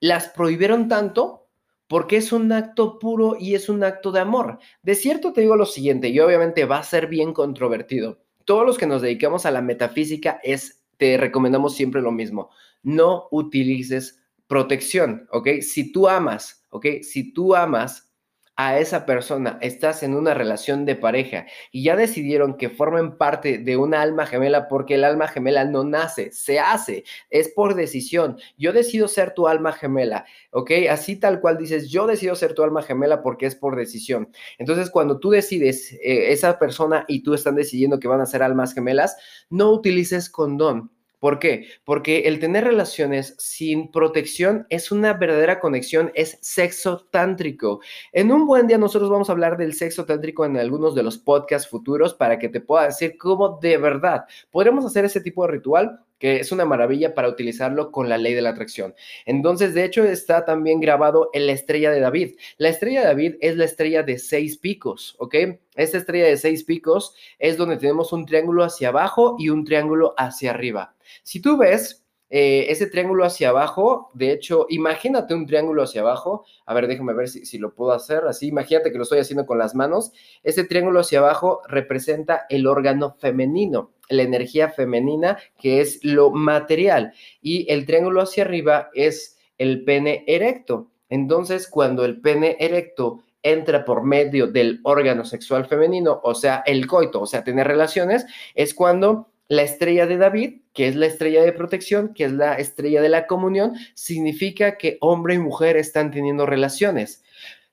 las 0.00 0.28
prohibieron 0.28 0.88
tanto 0.88 1.48
porque 1.88 2.16
es 2.16 2.32
un 2.32 2.50
acto 2.52 2.98
puro 2.98 3.36
y 3.38 3.54
es 3.54 3.68
un 3.68 3.84
acto 3.84 4.12
de 4.12 4.20
amor. 4.20 4.58
De 4.82 4.94
cierto 4.94 5.32
te 5.32 5.42
digo 5.42 5.56
lo 5.56 5.66
siguiente, 5.66 6.08
y 6.08 6.20
obviamente 6.20 6.64
va 6.64 6.78
a 6.78 6.84
ser 6.84 7.06
bien 7.06 7.34
controvertido. 7.34 8.22
Todos 8.46 8.64
los 8.64 8.78
que 8.78 8.86
nos 8.86 9.02
dedicamos 9.02 9.44
a 9.44 9.50
la 9.50 9.60
metafísica 9.60 10.40
es, 10.42 10.84
te 10.96 11.18
recomendamos 11.18 11.74
siempre 11.74 12.00
lo 12.00 12.10
mismo, 12.10 12.50
no 12.82 13.28
utilices 13.30 14.22
protección, 14.46 15.26
¿ok? 15.32 15.48
Si 15.60 15.92
tú 15.92 16.08
amas, 16.08 16.64
¿ok? 16.70 16.86
Si 17.02 17.32
tú 17.32 17.54
amas 17.54 18.11
a 18.56 18.78
esa 18.78 19.06
persona, 19.06 19.58
estás 19.62 20.02
en 20.02 20.14
una 20.14 20.34
relación 20.34 20.84
de 20.84 20.94
pareja 20.94 21.46
y 21.70 21.84
ya 21.84 21.96
decidieron 21.96 22.56
que 22.56 22.68
formen 22.68 23.16
parte 23.16 23.58
de 23.58 23.76
una 23.76 24.02
alma 24.02 24.26
gemela 24.26 24.68
porque 24.68 24.96
el 24.96 25.04
alma 25.04 25.26
gemela 25.26 25.64
no 25.64 25.84
nace, 25.84 26.30
se 26.32 26.60
hace, 26.60 27.04
es 27.30 27.48
por 27.48 27.74
decisión. 27.74 28.36
Yo 28.58 28.72
decido 28.72 29.08
ser 29.08 29.32
tu 29.32 29.48
alma 29.48 29.72
gemela, 29.72 30.26
¿ok? 30.50 30.70
Así 30.90 31.16
tal 31.16 31.40
cual 31.40 31.56
dices, 31.56 31.90
yo 31.90 32.06
decido 32.06 32.34
ser 32.34 32.52
tu 32.52 32.62
alma 32.62 32.82
gemela 32.82 33.22
porque 33.22 33.46
es 33.46 33.54
por 33.54 33.76
decisión. 33.76 34.28
Entonces, 34.58 34.90
cuando 34.90 35.18
tú 35.18 35.30
decides, 35.30 35.92
eh, 35.94 36.32
esa 36.32 36.58
persona 36.58 37.04
y 37.08 37.22
tú 37.22 37.34
están 37.34 37.54
decidiendo 37.54 37.98
que 37.98 38.08
van 38.08 38.20
a 38.20 38.26
ser 38.26 38.42
almas 38.42 38.74
gemelas, 38.74 39.16
no 39.48 39.70
utilices 39.72 40.28
condón. 40.28 40.90
¿Por 41.22 41.38
qué? 41.38 41.68
Porque 41.84 42.22
el 42.22 42.40
tener 42.40 42.64
relaciones 42.64 43.36
sin 43.38 43.92
protección 43.92 44.66
es 44.70 44.90
una 44.90 45.12
verdadera 45.12 45.60
conexión, 45.60 46.10
es 46.16 46.36
sexo 46.40 47.06
tántrico. 47.12 47.80
En 48.12 48.32
un 48.32 48.44
buen 48.44 48.66
día 48.66 48.76
nosotros 48.76 49.08
vamos 49.08 49.28
a 49.28 49.32
hablar 49.32 49.56
del 49.56 49.74
sexo 49.74 50.04
tántrico 50.04 50.44
en 50.44 50.56
algunos 50.56 50.96
de 50.96 51.04
los 51.04 51.18
podcasts 51.18 51.70
futuros 51.70 52.12
para 52.12 52.40
que 52.40 52.48
te 52.48 52.60
pueda 52.60 52.86
decir 52.86 53.16
cómo 53.18 53.60
de 53.62 53.78
verdad 53.78 54.24
podremos 54.50 54.84
hacer 54.84 55.04
ese 55.04 55.20
tipo 55.20 55.46
de 55.46 55.52
ritual 55.52 56.00
que 56.22 56.36
es 56.36 56.52
una 56.52 56.64
maravilla 56.64 57.14
para 57.14 57.28
utilizarlo 57.28 57.90
con 57.90 58.08
la 58.08 58.16
ley 58.16 58.32
de 58.32 58.42
la 58.42 58.50
atracción. 58.50 58.94
Entonces, 59.26 59.74
de 59.74 59.84
hecho, 59.84 60.04
está 60.04 60.44
también 60.44 60.78
grabado 60.78 61.30
en 61.32 61.48
la 61.48 61.52
estrella 61.52 61.90
de 61.90 61.98
David. 61.98 62.36
La 62.58 62.68
estrella 62.68 63.00
de 63.00 63.06
David 63.08 63.34
es 63.40 63.56
la 63.56 63.64
estrella 63.64 64.04
de 64.04 64.20
seis 64.20 64.56
picos, 64.56 65.16
¿ok? 65.18 65.34
Esta 65.74 65.98
estrella 65.98 66.26
de 66.26 66.36
seis 66.36 66.62
picos 66.62 67.16
es 67.40 67.56
donde 67.56 67.76
tenemos 67.76 68.12
un 68.12 68.24
triángulo 68.24 68.62
hacia 68.62 68.90
abajo 68.90 69.34
y 69.36 69.48
un 69.48 69.64
triángulo 69.64 70.14
hacia 70.16 70.50
arriba. 70.50 70.94
Si 71.24 71.40
tú 71.40 71.56
ves 71.56 72.01
eh, 72.34 72.72
ese 72.72 72.86
triángulo 72.86 73.26
hacia 73.26 73.50
abajo, 73.50 74.08
de 74.14 74.32
hecho, 74.32 74.64
imagínate 74.70 75.34
un 75.34 75.44
triángulo 75.44 75.82
hacia 75.82 76.00
abajo. 76.00 76.46
A 76.64 76.72
ver, 76.72 76.86
déjame 76.86 77.12
ver 77.12 77.28
si, 77.28 77.44
si, 77.44 77.58
lo 77.58 77.74
puedo 77.74 77.92
hacer 77.92 78.24
así. 78.26 78.48
Imagínate 78.48 78.90
que 78.90 78.96
lo 78.96 79.02
estoy 79.02 79.18
haciendo 79.18 79.44
con 79.44 79.58
las 79.58 79.74
manos. 79.74 80.12
Ese 80.42 80.64
triángulo 80.64 81.00
hacia 81.00 81.18
abajo 81.18 81.60
representa 81.68 82.46
el 82.48 82.66
órgano 82.66 83.16
femenino, 83.18 83.90
la 84.08 84.22
energía 84.22 84.70
femenina, 84.70 85.36
que 85.60 85.82
es 85.82 86.02
lo 86.02 86.30
material. 86.30 87.12
Y 87.42 87.70
el 87.70 87.84
triángulo 87.84 88.22
hacia 88.22 88.44
arriba 88.44 88.88
es 88.94 89.36
el 89.58 89.84
pene 89.84 90.24
erecto. 90.26 90.88
Entonces, 91.10 91.68
cuando 91.68 92.06
el 92.06 92.22
pene 92.22 92.56
erecto 92.58 93.24
entra 93.42 93.84
por 93.84 94.04
medio 94.04 94.46
del 94.46 94.80
órgano 94.84 95.26
sexual 95.26 95.66
femenino, 95.66 96.18
o 96.24 96.34
sea, 96.34 96.62
el 96.64 96.86
coito, 96.86 97.20
o 97.20 97.26
sea, 97.26 97.44
tener 97.44 97.66
relaciones, 97.66 98.24
es 98.54 98.72
cuando 98.72 99.31
la 99.52 99.64
estrella 99.64 100.06
de 100.06 100.16
David, 100.16 100.62
que 100.72 100.88
es 100.88 100.96
la 100.96 101.04
estrella 101.04 101.42
de 101.42 101.52
protección, 101.52 102.14
que 102.14 102.24
es 102.24 102.32
la 102.32 102.54
estrella 102.54 103.02
de 103.02 103.10
la 103.10 103.26
comunión, 103.26 103.74
significa 103.92 104.78
que 104.78 104.96
hombre 105.02 105.34
y 105.34 105.38
mujer 105.38 105.76
están 105.76 106.10
teniendo 106.10 106.46
relaciones. 106.46 107.22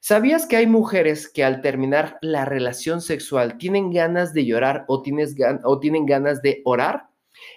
¿Sabías 0.01 0.45
que 0.45 0.57
hay 0.57 0.67
mujeres 0.67 1.29
que 1.29 1.45
al 1.45 1.61
terminar 1.61 2.17
la 2.21 2.43
relación 2.43 2.99
sexual 2.99 3.57
tienen 3.57 3.93
ganas 3.93 4.33
de 4.33 4.45
llorar 4.45 4.83
o, 4.89 5.01
tienes 5.01 5.37
o 5.63 5.79
tienen 5.79 6.05
ganas 6.05 6.41
de 6.41 6.61
orar? 6.65 7.07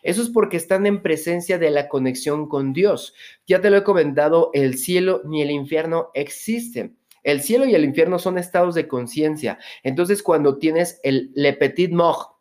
Eso 0.05 0.23
es 0.23 0.29
porque 0.29 0.57
están 0.57 0.87
en 0.87 1.03
presencia 1.03 1.59
de 1.59 1.73
la 1.73 1.89
conexión 1.89 2.49
con 2.49 2.73
Dios. 2.73 3.15
Ya 3.49 3.61
te 3.61 3.71
lo 3.71 3.79
he 3.79 3.83
comentado, 3.83 4.51
el 4.55 4.79
cielo 4.79 5.23
ni 5.25 5.43
el 5.43 5.51
infierno 5.51 6.11
existen. 6.15 6.97
El 7.25 7.41
cielo 7.41 7.67
y 7.67 7.75
el 7.75 7.85
infierno 7.85 8.21
son 8.21 8.39
estados 8.39 8.77
de 8.77 8.87
conciencia. 8.87 9.59
Entonces, 9.83 10.23
cuando 10.23 10.59
tienes 10.59 11.01
el 11.03 11.33
Le 11.35 11.55
Petit 11.55 11.91
Mort, 11.91 12.32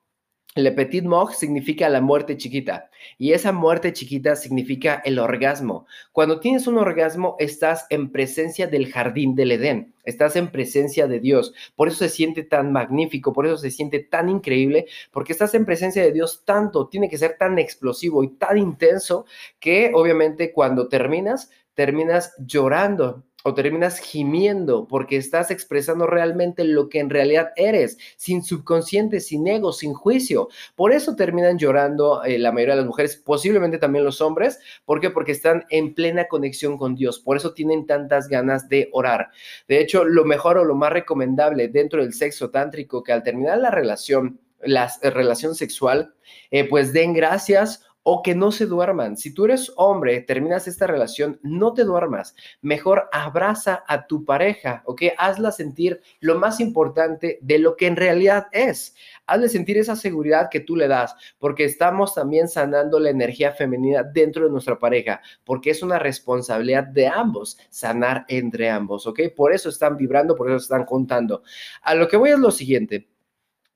Le 0.56 0.74
petit 0.74 1.02
mort 1.06 1.32
significa 1.32 1.88
la 1.88 2.02
muerte 2.02 2.36
chiquita 2.36 2.90
y 3.18 3.32
esa 3.32 3.54
muerte 3.54 3.94
chiquita 3.94 4.36
significa 4.36 5.02
el 5.06 5.18
orgasmo. 5.18 5.86
Cuando 6.12 6.42
tienes 6.42 6.68
un 6.68 6.78
orgasmo 6.78 7.38
estás 7.40 7.86
en 7.90 8.12
presencia 8.12 8.68
del 8.68 8.92
jardín 8.92 9.34
del 9.34 9.54
Edén, 9.54 9.94
estás 10.04 10.36
en 10.36 10.52
presencia 10.52 11.08
de 11.08 11.22
Dios. 11.22 11.54
Por 11.78 11.88
eso 11.88 12.00
se 12.00 12.10
siente 12.10 12.44
tan 12.44 12.74
magnífico, 12.74 13.32
por 13.32 13.46
eso 13.46 13.58
se 13.58 13.72
siente 13.72 14.00
tan 14.02 14.28
increíble, 14.28 14.88
porque 15.14 15.32
estás 15.32 15.54
en 15.54 15.64
presencia 15.64 16.04
de 16.04 16.12
Dios 16.12 16.44
tanto, 16.44 16.90
tiene 16.90 17.08
que 17.08 17.18
ser 17.18 17.38
tan 17.38 17.58
explosivo 17.58 18.22
y 18.22 18.32
tan 18.32 18.58
intenso 18.58 19.26
que 19.58 19.92
obviamente 19.94 20.52
cuando 20.52 20.90
terminas, 20.90 21.50
terminas 21.76 22.36
llorando 22.38 23.24
o 23.44 23.54
terminas 23.54 24.00
gimiendo 24.00 24.88
porque 24.88 25.18
estás 25.18 25.52
expresando 25.52 26.08
realmente 26.08 26.64
lo 26.64 26.90
que 26.90 27.00
en 27.00 27.10
realidad 27.10 27.52
eres, 27.56 27.98
sin 28.18 28.44
subconsciente, 28.44 29.20
sin 29.20 29.48
ego, 29.48 29.74
sin 29.74 29.94
juicio. 29.94 30.50
Por 30.76 30.92
eso 30.92 31.16
terminan 31.16 31.58
llorando 31.58 32.24
eh, 32.24 32.38
la 32.40 32.52
mayoría 32.52 32.76
de 32.76 32.82
las 32.82 32.88
mujeres, 32.88 33.18
posiblemente 33.18 33.78
también 33.78 34.06
los 34.06 34.22
hombres. 34.22 34.60
¿Por 34.86 35.00
qué? 35.00 35.10
Porque 35.10 35.32
están 35.32 35.66
en 35.70 35.94
plena 35.94 36.28
conexión 36.28 36.78
con 36.78 36.96
Dios. 36.96 37.20
Por 37.20 37.38
eso 37.38 37.54
tienen 37.54 37.86
tantas 37.86 38.28
ganas 38.28 38.70
de 38.70 38.90
orar. 38.92 39.30
De 39.68 39.80
hecho, 39.80 40.04
lo 40.04 40.26
mejor 40.26 40.58
o 40.58 40.66
lo 40.66 40.76
más 40.76 40.92
recomendable 40.92 41.68
dentro 41.68 42.02
del 42.02 42.14
sexo 42.14 42.50
tántrico 42.50 43.04
que 43.04 43.12
al 43.12 43.24
terminar 43.24 43.58
la 43.58 43.72
relación, 43.72 44.40
la 44.62 44.92
eh, 45.02 45.10
relación 45.10 45.56
sexual, 45.56 46.14
eh, 46.52 46.68
pues 46.68 46.94
den 46.94 47.14
gracias 47.14 47.86
o 48.04 48.24
que 48.24 48.34
no 48.34 48.52
se 48.52 48.66
duerman. 48.66 49.18
Si 49.18 49.34
tú 49.34 49.46
eres 49.46 49.72
hombre, 49.76 50.22
terminas 50.22 50.68
esta 50.68 50.88
relación, 50.88 51.40
no 51.44 51.74
te 51.74 51.84
duermas. 51.84 52.36
Mejor 52.62 53.10
abraza 53.12 53.84
a 53.88 54.08
tu 54.08 54.26
pareja, 54.26 54.82
¿ok? 54.86 55.04
Hazla 55.18 55.52
sentir 55.52 56.02
lo 56.20 56.40
más 56.40 56.60
importante 56.60 57.38
de 57.42 57.60
lo 57.60 57.76
que 57.76 57.88
en 57.88 57.96
realidad 57.96 58.48
es. 58.52 58.96
Hazle 59.28 59.50
sentir 59.50 59.78
esa 59.78 59.96
seguridad 59.96 60.50
que 60.50 60.62
tú 60.62 60.76
le 60.76 60.88
das, 60.88 61.16
porque 61.38 61.64
estamos 61.66 62.16
también 62.16 62.48
sanando 62.48 63.00
la 63.00 63.12
energía 63.12 63.52
femenina 63.52 64.04
dentro 64.04 64.46
de 64.46 64.52
nuestra 64.52 64.80
pareja, 64.80 65.22
porque 65.44 65.70
es 65.70 65.84
una 65.84 66.00
responsabilidad 66.00 66.86
de 66.86 67.08
ambos 67.08 67.58
sanar 67.70 68.26
entre 68.28 68.70
ambos, 68.70 69.06
¿ok? 69.06 69.22
Por 69.36 69.54
eso 69.54 69.70
están 69.70 69.96
vibrando, 69.96 70.36
por 70.36 70.48
eso 70.50 70.58
están 70.58 70.86
contando. 70.86 71.44
A 71.84 71.94
lo 71.94 72.08
que 72.08 72.18
voy 72.18 72.32
es 72.32 72.40
lo 72.40 72.52
siguiente, 72.52 73.08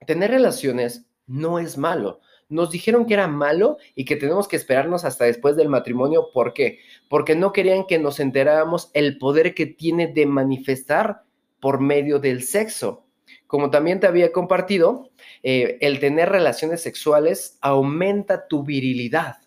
tener 0.05 0.31
relaciones 0.31 1.05
no 1.27 1.59
es 1.59 1.77
malo 1.77 2.21
nos 2.49 2.71
dijeron 2.71 3.05
que 3.05 3.15
era 3.15 3.27
malo 3.27 3.77
y 3.95 4.05
que 4.05 4.15
tenemos 4.15 4.47
que 4.47 4.55
esperarnos 4.55 5.05
hasta 5.05 5.25
después 5.25 5.55
del 5.55 5.69
matrimonio. 5.69 6.29
¿Por 6.33 6.53
qué? 6.53 6.79
Porque 7.09 7.35
no 7.35 7.51
querían 7.51 7.85
que 7.85 7.99
nos 7.99 8.19
enteráramos 8.19 8.91
el 8.93 9.17
poder 9.17 9.53
que 9.53 9.65
tiene 9.65 10.07
de 10.07 10.25
manifestar 10.25 11.23
por 11.59 11.79
medio 11.79 12.19
del 12.19 12.43
sexo. 12.43 13.05
Como 13.47 13.69
también 13.69 13.99
te 13.99 14.07
había 14.07 14.31
compartido, 14.31 15.09
eh, 15.43 15.77
el 15.81 15.99
tener 15.99 16.29
relaciones 16.29 16.81
sexuales 16.81 17.57
aumenta 17.61 18.47
tu 18.47 18.63
virilidad, 18.63 19.37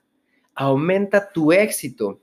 aumenta 0.55 1.31
tu 1.33 1.53
éxito. 1.53 2.21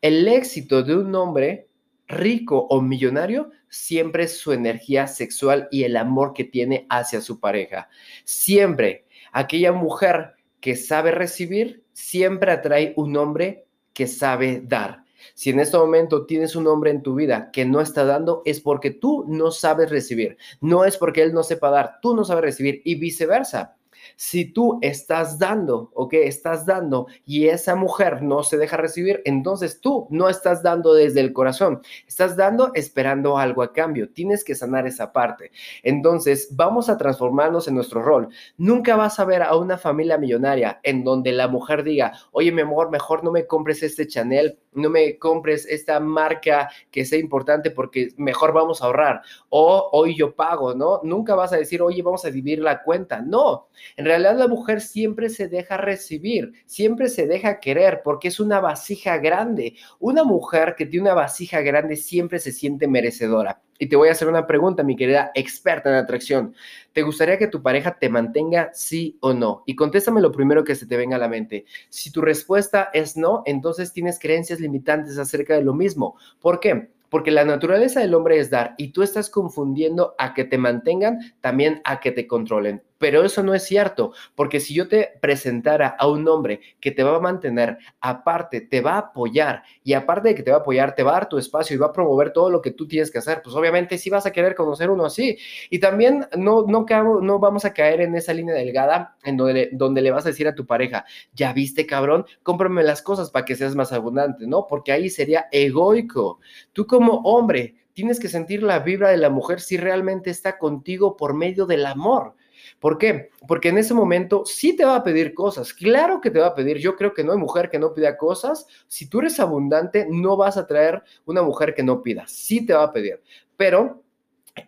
El 0.00 0.28
éxito 0.28 0.82
de 0.82 0.96
un 0.96 1.14
hombre 1.14 1.68
rico 2.06 2.66
o 2.70 2.80
millonario 2.80 3.50
siempre 3.68 4.24
es 4.24 4.38
su 4.38 4.52
energía 4.52 5.06
sexual 5.06 5.68
y 5.70 5.84
el 5.84 5.96
amor 5.96 6.32
que 6.32 6.44
tiene 6.44 6.86
hacia 6.88 7.20
su 7.20 7.40
pareja. 7.40 7.88
Siempre 8.24 9.03
Aquella 9.36 9.72
mujer 9.72 10.36
que 10.60 10.76
sabe 10.76 11.10
recibir 11.10 11.84
siempre 11.92 12.52
atrae 12.52 12.94
un 12.96 13.16
hombre 13.16 13.66
que 13.92 14.06
sabe 14.06 14.62
dar. 14.64 15.02
Si 15.34 15.50
en 15.50 15.58
este 15.58 15.76
momento 15.76 16.24
tienes 16.24 16.54
un 16.54 16.68
hombre 16.68 16.92
en 16.92 17.02
tu 17.02 17.16
vida 17.16 17.50
que 17.52 17.64
no 17.64 17.80
está 17.80 18.04
dando, 18.04 18.42
es 18.44 18.60
porque 18.60 18.92
tú 18.92 19.24
no 19.26 19.50
sabes 19.50 19.90
recibir. 19.90 20.36
No 20.60 20.84
es 20.84 20.96
porque 20.96 21.22
él 21.22 21.34
no 21.34 21.42
sepa 21.42 21.70
dar, 21.70 21.98
tú 22.00 22.14
no 22.14 22.24
sabes 22.24 22.44
recibir 22.44 22.80
y 22.84 22.94
viceversa. 22.94 23.76
Si 24.16 24.44
tú 24.44 24.78
estás 24.82 25.38
dando, 25.38 25.90
¿ok? 25.94 26.14
Estás 26.14 26.66
dando 26.66 27.06
y 27.24 27.48
esa 27.48 27.74
mujer 27.74 28.22
no 28.22 28.42
se 28.42 28.56
deja 28.56 28.76
recibir, 28.76 29.22
entonces 29.24 29.80
tú 29.80 30.06
no 30.10 30.28
estás 30.28 30.62
dando 30.62 30.94
desde 30.94 31.20
el 31.20 31.32
corazón, 31.32 31.82
estás 32.06 32.36
dando 32.36 32.72
esperando 32.74 33.38
algo 33.38 33.62
a 33.62 33.72
cambio. 33.72 34.10
Tienes 34.10 34.44
que 34.44 34.54
sanar 34.54 34.86
esa 34.86 35.12
parte. 35.12 35.50
Entonces, 35.82 36.48
vamos 36.52 36.88
a 36.88 36.96
transformarnos 36.96 37.68
en 37.68 37.74
nuestro 37.74 38.02
rol. 38.02 38.28
Nunca 38.56 38.96
vas 38.96 39.18
a 39.18 39.24
ver 39.24 39.42
a 39.42 39.56
una 39.56 39.78
familia 39.78 40.18
millonaria 40.18 40.80
en 40.82 41.04
donde 41.04 41.32
la 41.32 41.48
mujer 41.48 41.82
diga, 41.82 42.12
oye, 42.32 42.52
mi 42.52 42.62
amor, 42.62 42.90
mejor 42.90 43.24
no 43.24 43.32
me 43.32 43.46
compres 43.46 43.82
este 43.82 44.06
Chanel, 44.06 44.58
no 44.72 44.90
me 44.90 45.18
compres 45.18 45.66
esta 45.66 46.00
marca 46.00 46.70
que 46.90 47.04
sea 47.04 47.18
importante 47.18 47.70
porque 47.70 48.08
mejor 48.16 48.52
vamos 48.52 48.82
a 48.82 48.86
ahorrar. 48.86 49.22
O 49.48 49.90
hoy 49.92 50.16
yo 50.16 50.34
pago, 50.34 50.74
¿no? 50.74 51.00
Nunca 51.02 51.34
vas 51.34 51.52
a 51.52 51.56
decir, 51.56 51.82
oye, 51.82 52.02
vamos 52.02 52.24
a 52.24 52.30
dividir 52.30 52.60
la 52.60 52.82
cuenta. 52.82 53.20
No, 53.20 53.68
en 53.96 54.06
realidad 54.06 54.36
la 54.36 54.48
mujer 54.48 54.80
siempre 54.80 55.28
se 55.28 55.48
deja 55.48 55.76
recibir, 55.76 56.52
siempre 56.66 57.08
se 57.08 57.26
deja 57.26 57.60
querer 57.60 58.02
porque 58.02 58.28
es 58.28 58.40
una 58.40 58.60
vasija 58.60 59.18
grande. 59.18 59.76
Una 60.00 60.24
mujer 60.24 60.74
que 60.76 60.86
tiene 60.86 61.10
una 61.10 61.14
vasija 61.14 61.60
grande 61.60 61.96
siempre 61.96 62.40
se 62.40 62.50
siente 62.50 62.88
merecedora. 62.88 63.62
Y 63.78 63.88
te 63.88 63.96
voy 63.96 64.08
a 64.08 64.12
hacer 64.12 64.28
una 64.28 64.46
pregunta, 64.46 64.82
mi 64.82 64.96
querida 64.96 65.30
experta 65.34 65.90
en 65.90 65.96
atracción. 65.96 66.54
¿Te 66.92 67.02
gustaría 67.02 67.38
que 67.38 67.48
tu 67.48 67.62
pareja 67.62 67.98
te 67.98 68.08
mantenga 68.08 68.70
sí 68.72 69.18
o 69.20 69.32
no? 69.32 69.62
Y 69.66 69.74
contéstame 69.76 70.20
lo 70.20 70.32
primero 70.32 70.64
que 70.64 70.74
se 70.74 70.86
te 70.86 70.96
venga 70.96 71.16
a 71.16 71.20
la 71.20 71.28
mente. 71.28 71.64
Si 71.88 72.10
tu 72.10 72.20
respuesta 72.20 72.90
es 72.92 73.16
no, 73.16 73.42
entonces 73.46 73.92
tienes 73.92 74.18
creencias 74.18 74.60
limitantes 74.60 75.18
acerca 75.18 75.54
de 75.54 75.64
lo 75.64 75.74
mismo. 75.74 76.16
¿Por 76.40 76.60
qué? 76.60 76.90
Porque 77.10 77.30
la 77.30 77.44
naturaleza 77.44 78.00
del 78.00 78.14
hombre 78.14 78.38
es 78.38 78.50
dar 78.50 78.74
y 78.76 78.88
tú 78.88 79.02
estás 79.02 79.30
confundiendo 79.30 80.14
a 80.18 80.34
que 80.34 80.44
te 80.44 80.58
mantengan 80.58 81.18
también 81.40 81.80
a 81.84 82.00
que 82.00 82.10
te 82.10 82.26
controlen. 82.26 82.82
Pero 83.04 83.22
eso 83.22 83.42
no 83.42 83.52
es 83.52 83.64
cierto, 83.64 84.14
porque 84.34 84.60
si 84.60 84.72
yo 84.72 84.88
te 84.88 85.10
presentara 85.20 85.88
a 85.88 86.08
un 86.08 86.26
hombre 86.26 86.62
que 86.80 86.90
te 86.90 87.02
va 87.02 87.14
a 87.14 87.20
mantener, 87.20 87.76
aparte 88.00 88.62
te 88.62 88.80
va 88.80 88.92
a 88.92 88.98
apoyar 88.98 89.62
y 89.82 89.92
aparte 89.92 90.30
de 90.30 90.34
que 90.34 90.42
te 90.42 90.50
va 90.50 90.56
a 90.56 90.60
apoyar, 90.60 90.94
te 90.94 91.02
va 91.02 91.10
a 91.10 91.14
dar 91.16 91.28
tu 91.28 91.36
espacio 91.36 91.76
y 91.76 91.78
va 91.78 91.88
a 91.88 91.92
promover 91.92 92.32
todo 92.32 92.48
lo 92.48 92.62
que 92.62 92.70
tú 92.70 92.88
tienes 92.88 93.10
que 93.10 93.18
hacer, 93.18 93.42
pues 93.44 93.54
obviamente 93.54 93.98
sí 93.98 94.08
vas 94.08 94.24
a 94.24 94.32
querer 94.32 94.54
conocer 94.54 94.88
uno 94.88 95.04
así. 95.04 95.36
Y 95.68 95.80
también 95.80 96.26
no, 96.34 96.64
no, 96.66 96.86
no 97.20 97.38
vamos 97.38 97.66
a 97.66 97.74
caer 97.74 98.00
en 98.00 98.14
esa 98.14 98.32
línea 98.32 98.54
delgada 98.54 99.18
en 99.22 99.36
donde, 99.36 99.68
donde 99.72 100.00
le 100.00 100.10
vas 100.10 100.24
a 100.24 100.30
decir 100.30 100.48
a 100.48 100.54
tu 100.54 100.64
pareja, 100.64 101.04
ya 101.34 101.52
viste 101.52 101.84
cabrón, 101.84 102.24
cómprame 102.42 102.82
las 102.84 103.02
cosas 103.02 103.30
para 103.30 103.44
que 103.44 103.54
seas 103.54 103.74
más 103.74 103.92
abundante, 103.92 104.46
¿no? 104.46 104.66
Porque 104.66 104.92
ahí 104.92 105.10
sería 105.10 105.44
egoico. 105.52 106.40
Tú 106.72 106.86
como 106.86 107.16
hombre 107.24 107.74
tienes 107.92 108.18
que 108.18 108.30
sentir 108.30 108.62
la 108.62 108.78
vibra 108.78 109.10
de 109.10 109.18
la 109.18 109.28
mujer 109.28 109.60
si 109.60 109.76
realmente 109.76 110.30
está 110.30 110.56
contigo 110.56 111.18
por 111.18 111.34
medio 111.34 111.66
del 111.66 111.84
amor. 111.84 112.34
¿Por 112.78 112.98
qué? 112.98 113.30
Porque 113.46 113.68
en 113.68 113.78
ese 113.78 113.94
momento 113.94 114.44
sí 114.44 114.76
te 114.76 114.84
va 114.84 114.96
a 114.96 115.04
pedir 115.04 115.34
cosas. 115.34 115.72
Claro 115.72 116.20
que 116.20 116.30
te 116.30 116.40
va 116.40 116.48
a 116.48 116.54
pedir. 116.54 116.78
Yo 116.78 116.96
creo 116.96 117.14
que 117.14 117.24
no 117.24 117.32
hay 117.32 117.38
mujer 117.38 117.70
que 117.70 117.78
no 117.78 117.94
pida 117.94 118.16
cosas. 118.16 118.66
Si 118.86 119.08
tú 119.08 119.20
eres 119.20 119.40
abundante, 119.40 120.06
no 120.10 120.36
vas 120.36 120.56
a 120.56 120.66
traer 120.66 121.02
una 121.24 121.42
mujer 121.42 121.74
que 121.74 121.82
no 121.82 122.02
pida. 122.02 122.24
Sí 122.26 122.64
te 122.64 122.74
va 122.74 122.84
a 122.84 122.92
pedir. 122.92 123.22
Pero 123.56 124.02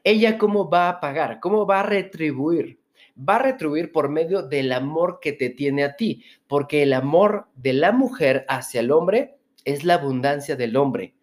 ella 0.04 0.38
cómo 0.38 0.68
va 0.68 0.88
a 0.88 1.00
pagar? 1.00 1.40
¿Cómo 1.40 1.66
va 1.66 1.80
a 1.80 1.84
retribuir? 1.84 2.80
Va 3.18 3.36
a 3.36 3.42
retribuir 3.42 3.92
por 3.92 4.08
medio 4.08 4.42
del 4.42 4.72
amor 4.72 5.20
que 5.20 5.32
te 5.32 5.48
tiene 5.50 5.84
a 5.84 5.96
ti, 5.96 6.24
porque 6.46 6.82
el 6.82 6.92
amor 6.92 7.46
de 7.54 7.72
la 7.72 7.92
mujer 7.92 8.44
hacia 8.48 8.80
el 8.80 8.90
hombre 8.90 9.38
es 9.64 9.84
la 9.84 9.94
abundancia 9.94 10.56
del 10.56 10.76
hombre. 10.76 11.14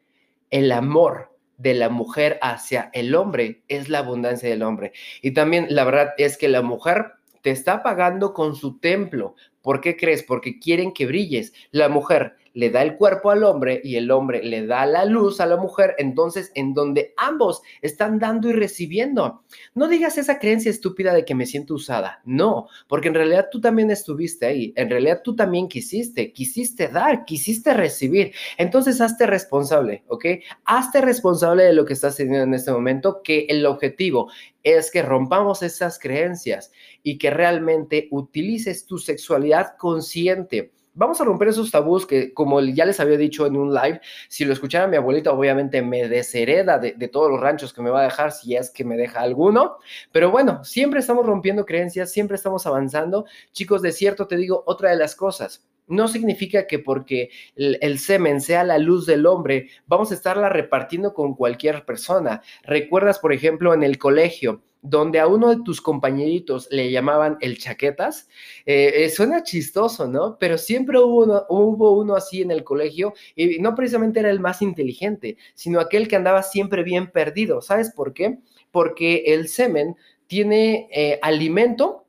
El 0.50 0.72
amor 0.72 1.33
de 1.63 1.73
la 1.73 1.89
mujer 1.89 2.38
hacia 2.41 2.89
el 2.93 3.15
hombre 3.15 3.63
es 3.69 3.88
la 3.88 3.99
abundancia 3.99 4.49
del 4.49 4.63
hombre. 4.63 4.91
Y 5.21 5.32
también 5.32 5.67
la 5.69 5.86
verdad 5.86 6.13
es 6.17 6.38
que 6.38 6.49
la 6.49 6.62
mujer 6.62 7.13
te 7.41 7.52
está 7.52 7.82
pagando 7.82 8.34
con 8.34 8.56
su 8.56 8.80
templo. 8.80 9.36
¿Por 9.62 9.80
qué 9.80 9.95
crees? 9.95 10.23
Porque 10.23 10.60
quieren 10.60 10.91
que 10.91 11.06
brilles. 11.06 11.54
La 11.71 11.88
mujer 11.88 12.36
le 12.54 12.70
da 12.70 12.82
el 12.82 12.96
cuerpo 12.96 13.32
al 13.32 13.44
hombre 13.44 13.82
y 13.84 13.96
el 13.96 14.12
hombre 14.12 14.44
le 14.44 14.66
da 14.66 14.86
la 14.86 15.06
luz 15.06 15.42
a 15.42 15.46
la 15.46 15.58
mujer, 15.58 15.96
entonces 15.98 16.52
en 16.56 16.74
donde 16.74 17.13
ambos 17.18 17.62
están 17.82 18.20
dando 18.20 18.50
y 18.50 18.54
recibiendo. 18.54 19.44
No 19.74 19.88
digas 19.88 20.18
esa 20.18 20.39
creencia 20.39 20.72
estúpida 20.72 21.13
de 21.13 21.26
que 21.26 21.36
me 21.36 21.46
siento 21.46 21.74
usada, 21.74 22.22
no, 22.26 22.68
porque 22.88 23.08
en 23.08 23.16
realidad 23.16 23.48
tú 23.52 23.60
también 23.60 23.92
estuviste 23.92 24.46
ahí, 24.46 24.74
en 24.76 24.89
realidad 24.89 25.22
tú 25.24 25.36
también 25.36 25.68
quisiste, 25.68 26.32
quisiste 26.32 26.88
dar, 26.88 27.26
quisiste 27.26 27.74
recibir, 27.74 28.34
entonces 28.58 29.02
hazte 29.02 29.26
responsable, 29.26 30.04
¿ok? 30.08 30.26
Hazte 30.66 31.02
responsable 31.02 31.63
de 31.63 31.74
lo 31.74 31.86
que 31.86 31.94
estás 31.94 32.16
teniendo 32.16 32.44
en 32.44 32.54
este 32.54 32.72
momento, 32.72 33.22
que 33.24 33.46
el 33.50 33.66
objetivo 33.66 34.32
es 34.63 34.92
que 34.92 35.02
rompamos 35.02 35.62
esas 35.62 36.00
creencias 36.00 36.72
y 37.02 37.18
que 37.18 37.30
realmente 37.30 38.08
utilices 38.12 38.86
tu 38.86 38.98
sexualidad 38.98 39.76
consciente 39.78 40.72
vamos 40.93 41.19
a 41.19 41.23
romper 41.23 41.49
esos 41.49 41.71
tabús 41.71 42.06
que, 42.06 42.34
como 42.34 42.62
ya 42.62 42.86
les 42.86 42.99
había 42.99 43.17
dicho 43.17 43.45
en 43.45 43.58
un 43.58 43.73
live, 43.73 44.01
si 44.27 44.45
lo 44.45 44.53
escuchara 44.53 44.88
mi 44.88 44.97
abuelita, 44.97 45.32
obviamente 45.32 45.82
me 45.82 46.08
deshereda 46.08 46.79
de, 46.79 46.93
todos 47.08 47.29
los 47.29 47.39
ranchos 47.39 47.73
que 47.73 47.82
me 47.82 47.89
va 47.89 48.01
a 48.01 48.06
dejar, 48.06 48.32
si 48.32 48.56
es 48.56 48.71
que 48.71 48.84
me 48.84 48.97
deja 48.97 49.21
alguno. 49.21 49.77
Pero 50.12 50.32
bueno, 50.32 50.63
siempre 50.63 50.99
estamos 50.99 51.25
rompiendo 51.25 51.65
creencias, 51.65 52.12
siempre 52.12 52.36
estamos 52.36 52.65
avanzando. 52.65 53.25
Chicos, 53.51 53.82
de 53.82 53.91
cierto 53.91 54.27
te 54.27 54.38
digo 54.38 54.63
otra 54.65 54.89
de 54.89 54.97
las 54.97 55.15
cosas. 55.15 55.65
No 55.88 56.08
significa 56.08 56.65
que 56.65 56.79
porque 56.79 57.29
el, 57.56 57.99
semen 57.99 58.39
sea 58.39 58.63
la 58.63 58.77
luz 58.77 59.06
del 59.06 59.25
hombre, 59.25 59.69
vamos 59.86 60.12
a 60.12 60.13
estarla 60.13 60.49
repartiendo 60.49 61.13
con 61.13 61.36
cualquier 61.36 61.86
persona. 61.86 62.41
¿Recuerdas, 62.63 63.19
por 63.19 63.34
ejemplo, 63.34 63.73
en 63.73 63.84
el 63.84 63.97
colegio? 63.97 64.63
Donde 64.84 65.19
a 65.19 65.28
uno 65.28 65.50
de 65.50 65.63
tus 65.63 65.82
compañeritos 65.82 66.67
le 66.69 66.91
llamaban 66.91 67.38
el 67.39 67.58
chaquetas, 67.58 68.28
eh, 68.65 69.06
eh, 69.06 69.10
suena 69.10 69.41
chistoso, 69.41 70.08
¿no? 70.08 70.38
Pero 70.38 70.58
siempre 70.58 71.00
hubo 71.00 71.91
uno, 71.93 72.15
así 72.15 72.41
en 72.41 72.52
el 72.52 72.63
colegio 72.63 73.13
y 73.36 73.60
no 73.60 73.74
precisamente 73.76 74.19
era 74.19 74.30
el 74.30 74.41
más 74.41 74.62
inteligente, 74.62 75.38
sino 75.56 75.80
aquel 75.80 76.08
que 76.08 76.17
andaba 76.17 76.43
siempre 76.43 76.84
bien 76.84 77.10
perdido. 77.12 77.62
¿Sabes 77.62 77.91
por 77.91 78.13
qué? 78.13 78.39
Porque 78.72 79.24
el 79.28 79.48
semen 79.48 79.96
tiene 80.28 80.89
eh, 80.91 81.17
alimento 81.22 82.03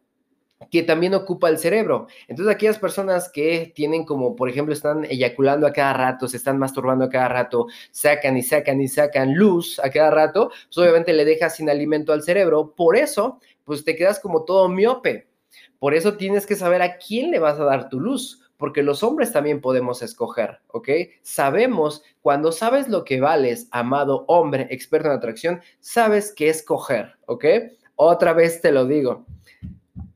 que 0.74 0.82
también 0.82 1.14
ocupa 1.14 1.48
el 1.50 1.58
cerebro. 1.58 2.08
Entonces, 2.26 2.52
aquellas 2.52 2.80
personas 2.80 3.28
que 3.28 3.72
tienen 3.76 4.04
como, 4.04 4.34
por 4.34 4.48
ejemplo, 4.48 4.74
están 4.74 5.04
eyaculando 5.04 5.68
a 5.68 5.72
cada 5.72 5.92
rato, 5.92 6.26
se 6.26 6.36
están 6.36 6.58
masturbando 6.58 7.04
a 7.04 7.10
cada 7.10 7.28
rato, 7.28 7.68
sacan 7.92 8.36
y 8.36 8.42
sacan 8.42 8.80
y 8.80 8.88
sacan 8.88 9.34
luz 9.34 9.78
a 9.78 9.88
cada 9.88 10.10
rato, 10.10 10.48
pues 10.48 10.78
obviamente 10.78 11.12
le 11.12 11.24
dejas 11.24 11.54
sin 11.54 11.70
alimento 11.70 12.12
al 12.12 12.24
cerebro. 12.24 12.74
Por 12.76 12.96
eso, 12.96 13.38
pues 13.62 13.84
te 13.84 13.94
quedas 13.94 14.18
como 14.18 14.42
todo 14.42 14.68
miope. 14.68 15.28
Por 15.78 15.94
eso 15.94 16.16
tienes 16.16 16.44
que 16.44 16.56
saber 16.56 16.82
a 16.82 16.96
quién 16.96 17.30
le 17.30 17.38
vas 17.38 17.60
a 17.60 17.64
dar 17.64 17.88
tu 17.88 18.00
luz 18.00 18.40
porque 18.56 18.82
los 18.82 19.04
hombres 19.04 19.30
también 19.30 19.60
podemos 19.60 20.02
escoger, 20.02 20.58
¿ok? 20.72 20.88
Sabemos, 21.22 22.02
cuando 22.20 22.50
sabes 22.50 22.88
lo 22.88 23.04
que 23.04 23.20
vales, 23.20 23.68
amado 23.70 24.24
hombre, 24.26 24.66
experto 24.70 25.06
en 25.06 25.14
atracción, 25.14 25.60
sabes 25.78 26.32
qué 26.34 26.48
escoger, 26.48 27.14
¿ok? 27.26 27.44
Otra 27.94 28.32
vez 28.32 28.60
te 28.60 28.72
lo 28.72 28.86
digo, 28.86 29.24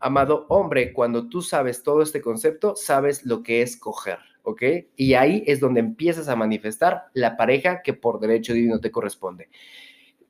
amado 0.01 0.47
hombre, 0.49 0.93
cuando 0.93 1.29
tú 1.29 1.43
sabes 1.43 1.83
todo 1.83 2.03
este 2.03 2.21
concepto, 2.21 2.77
sabes 2.77 3.25
lo 3.25 3.43
que 3.43 3.63
es 3.63 3.77
coger, 3.77 4.19
¿ok? 4.43 4.63
Y 4.97 5.15
ahí 5.15 5.43
es 5.47 5.61
donde 5.61 5.81
empiezas 5.81 6.29
a 6.29 6.37
manifestar 6.37 7.07
la 7.15 7.37
pareja 7.37 7.83
que 7.83 7.95
por 7.95 8.21
derecho 8.21 8.53
divino 8.53 8.81
te 8.81 8.91
corresponde. 8.91 9.49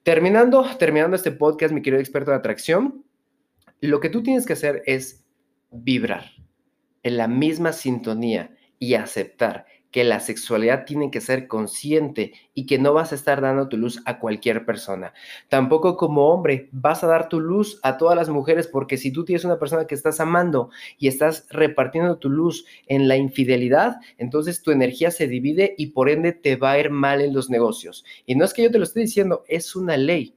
Terminando, 0.02 0.64
terminando 0.78 1.16
este 1.16 1.32
podcast, 1.32 1.74
mi 1.74 1.82
querido 1.82 2.00
experto 2.00 2.30
de 2.30 2.38
atracción, 2.38 3.04
lo 3.80 4.00
que 4.00 4.10
tú 4.10 4.22
tienes 4.22 4.46
que 4.46 4.54
hacer 4.54 4.82
es 4.86 5.24
vibrar 5.70 6.24
en 7.02 7.16
la 7.16 7.28
misma 7.28 7.72
sintonía 7.72 8.56
y 8.78 8.94
aceptar 8.94 9.66
que 9.90 10.04
la 10.04 10.20
sexualidad 10.20 10.84
tiene 10.84 11.10
que 11.10 11.20
ser 11.20 11.48
consciente 11.48 12.32
y 12.54 12.66
que 12.66 12.78
no 12.78 12.92
vas 12.92 13.12
a 13.12 13.14
estar 13.14 13.40
dando 13.40 13.68
tu 13.68 13.76
luz 13.76 14.02
a 14.04 14.18
cualquier 14.18 14.66
persona. 14.66 15.14
Tampoco 15.48 15.96
como 15.96 16.28
hombre 16.28 16.68
vas 16.72 17.02
a 17.02 17.06
dar 17.06 17.28
tu 17.28 17.40
luz 17.40 17.80
a 17.82 17.96
todas 17.96 18.16
las 18.16 18.28
mujeres 18.28 18.66
porque 18.66 18.98
si 18.98 19.12
tú 19.12 19.24
tienes 19.24 19.44
una 19.44 19.58
persona 19.58 19.86
que 19.86 19.94
estás 19.94 20.20
amando 20.20 20.70
y 20.98 21.08
estás 21.08 21.46
repartiendo 21.50 22.18
tu 22.18 22.28
luz 22.28 22.66
en 22.86 23.08
la 23.08 23.16
infidelidad, 23.16 23.96
entonces 24.18 24.62
tu 24.62 24.70
energía 24.70 25.10
se 25.10 25.26
divide 25.26 25.74
y 25.78 25.88
por 25.88 26.10
ende 26.10 26.32
te 26.32 26.56
va 26.56 26.72
a 26.72 26.78
ir 26.78 26.90
mal 26.90 27.20
en 27.20 27.32
los 27.32 27.48
negocios. 27.48 28.04
Y 28.26 28.34
no 28.34 28.44
es 28.44 28.52
que 28.52 28.62
yo 28.62 28.70
te 28.70 28.78
lo 28.78 28.84
esté 28.84 29.00
diciendo, 29.00 29.44
es 29.48 29.74
una 29.74 29.96
ley. 29.96 30.34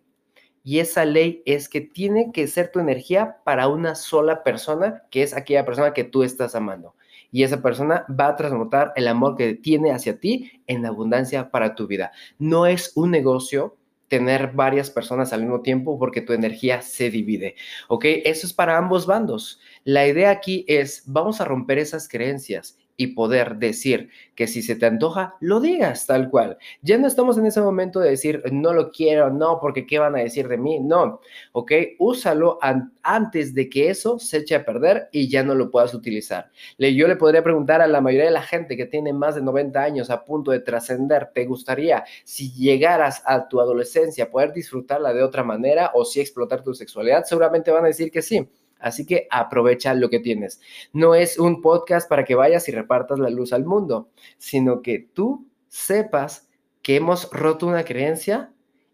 Y 0.63 0.77
esa 0.77 1.05
ley 1.05 1.41
es 1.45 1.67
que 1.67 1.81
tiene 1.81 2.31
que 2.31 2.47
ser 2.47 2.71
tu 2.71 2.79
energía 2.79 3.37
para 3.43 3.67
una 3.67 3.95
sola 3.95 4.43
persona, 4.43 5.03
que 5.09 5.23
es 5.23 5.33
aquella 5.33 5.65
persona 5.65 5.93
que 5.93 6.03
tú 6.03 6.23
estás 6.23 6.53
amando 6.53 6.93
y 7.31 7.43
esa 7.43 7.61
persona 7.61 8.05
va 8.07 8.27
a 8.27 8.35
transmutar 8.35 8.93
el 8.95 9.07
amor 9.07 9.35
que 9.35 9.53
tiene 9.55 9.91
hacia 9.91 10.19
ti 10.19 10.61
en 10.67 10.85
abundancia 10.85 11.49
para 11.49 11.75
tu 11.75 11.87
vida. 11.87 12.11
No 12.37 12.65
es 12.65 12.91
un 12.95 13.11
negocio 13.11 13.77
tener 14.07 14.51
varias 14.51 14.89
personas 14.89 15.31
al 15.31 15.41
mismo 15.41 15.61
tiempo 15.61 15.97
porque 15.97 16.21
tu 16.21 16.33
energía 16.33 16.81
se 16.81 17.09
divide, 17.09 17.55
¿ok? 17.87 18.03
Eso 18.25 18.45
es 18.45 18.53
para 18.53 18.77
ambos 18.77 19.05
bandos. 19.05 19.61
La 19.85 20.05
idea 20.05 20.31
aquí 20.31 20.65
es, 20.67 21.03
vamos 21.05 21.39
a 21.39 21.45
romper 21.45 21.79
esas 21.79 22.09
creencias 22.09 22.77
y 23.01 23.07
poder 23.07 23.55
decir 23.55 24.09
que 24.35 24.45
si 24.45 24.61
se 24.61 24.75
te 24.75 24.85
antoja, 24.85 25.35
lo 25.39 25.59
digas 25.59 26.05
tal 26.05 26.29
cual. 26.29 26.59
Ya 26.83 26.99
no 26.99 27.07
estamos 27.07 27.35
en 27.39 27.47
ese 27.47 27.59
momento 27.59 27.99
de 27.99 28.11
decir, 28.11 28.43
no 28.51 28.73
lo 28.73 28.91
quiero, 28.91 29.31
no, 29.31 29.59
porque 29.59 29.87
¿qué 29.87 29.97
van 29.97 30.15
a 30.15 30.19
decir 30.19 30.47
de 30.47 30.59
mí? 30.59 30.79
No, 30.79 31.19
¿ok? 31.53 31.71
Úsalo 31.97 32.59
antes 33.01 33.55
de 33.55 33.69
que 33.71 33.89
eso 33.89 34.19
se 34.19 34.37
eche 34.37 34.53
a 34.53 34.63
perder 34.63 35.09
y 35.11 35.29
ya 35.29 35.41
no 35.41 35.55
lo 35.55 35.71
puedas 35.71 35.95
utilizar. 35.95 36.51
Yo 36.77 37.07
le 37.07 37.15
podría 37.15 37.43
preguntar 37.43 37.81
a 37.81 37.87
la 37.87 38.01
mayoría 38.01 38.25
de 38.25 38.31
la 38.31 38.43
gente 38.43 38.77
que 38.77 38.85
tiene 38.85 39.13
más 39.13 39.33
de 39.33 39.41
90 39.41 39.81
años 39.81 40.11
a 40.11 40.23
punto 40.23 40.51
de 40.51 40.59
trascender, 40.59 41.31
¿te 41.33 41.45
gustaría 41.45 42.03
si 42.23 42.51
llegaras 42.53 43.23
a 43.25 43.47
tu 43.47 43.59
adolescencia 43.59 44.29
poder 44.29 44.53
disfrutarla 44.53 45.11
de 45.11 45.23
otra 45.23 45.43
manera 45.43 45.89
o 45.95 46.05
si 46.05 46.21
explotar 46.21 46.61
tu 46.61 46.75
sexualidad? 46.75 47.23
Seguramente 47.25 47.71
van 47.71 47.85
a 47.85 47.87
decir 47.87 48.11
que 48.11 48.21
sí. 48.21 48.47
Así 48.81 49.05
que 49.05 49.27
aprovecha 49.29 49.93
lo 49.93 50.09
que 50.09 50.19
tienes. 50.19 50.59
No 50.93 51.15
es 51.15 51.39
un 51.39 51.61
podcast 51.61 52.09
para 52.09 52.25
que 52.25 52.35
vayas 52.35 52.67
y 52.67 52.71
repartas 52.71 53.19
la 53.19 53.29
luz 53.29 53.53
al 53.53 53.65
mundo, 53.65 54.09
sino 54.37 54.81
que 54.81 54.99
tú 54.99 55.47
sepas 55.67 56.49
que 56.81 56.95
hemos 56.95 57.29
roto 57.31 57.67
una 57.67 57.83
creencia 57.83 58.51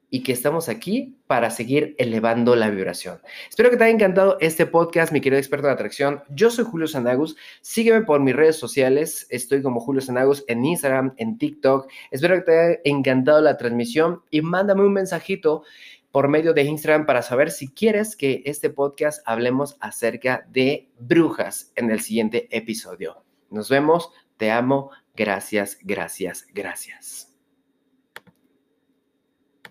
y 0.10 0.24
que 0.24 0.32
estamos 0.32 0.70
aquí 0.70 1.18
para 1.28 1.52
seguir 1.52 1.94
elevando 1.98 2.56
la 2.56 2.70
vibración. 2.70 3.20
Espero 3.50 3.70
que 3.70 3.76
te 3.76 3.84
haya 3.84 3.94
encantado 3.94 4.38
este 4.40 4.66
podcast, 4.66 5.12
mi 5.12 5.20
querido 5.20 5.38
experto 5.38 5.68
de 5.68 5.74
atracción. 5.74 6.24
Yo 6.30 6.50
soy 6.50 6.64
Julio 6.64 6.88
Sanagus. 6.88 7.36
Sígueme 7.62 8.06
por 8.06 8.22
mis 8.22 8.36
redes 8.36 8.56
sociales. 8.56 9.28
Estoy 9.30 9.62
como 9.62 9.82
Julio 9.82 10.02
Sanagus 10.02 10.46
en 10.48 10.64
Instagram, 10.64 11.14
en 11.18 11.38
TikTok. 11.38 11.92
Espero 12.12 12.36
que 12.36 12.42
te 12.42 12.60
haya 12.60 12.80
encantado 12.86 13.42
la 13.42 13.58
transmisión 13.58 14.22
y 14.32 14.42
mándame 14.42 14.86
un 14.86 14.94
mensajito 14.94 15.64
por 16.18 16.30
medio 16.30 16.56
de 16.56 16.64
Instagram 16.64 17.06
para 17.06 17.22
saber 17.22 17.52
si 17.52 17.68
quieres 17.68 18.16
que 18.16 18.42
este 18.46 18.72
podcast 18.72 19.22
hablemos 19.28 19.78
acerca 19.80 20.48
de 20.50 20.90
brujas 20.98 21.72
en 21.76 21.92
el 21.92 22.00
siguiente 22.00 22.48
episodio. 22.50 23.24
Nos 23.52 23.70
vemos, 23.70 24.10
te 24.36 24.50
amo, 24.50 24.90
gracias, 25.16 25.78
gracias, 25.84 26.48
gracias. 26.56 27.27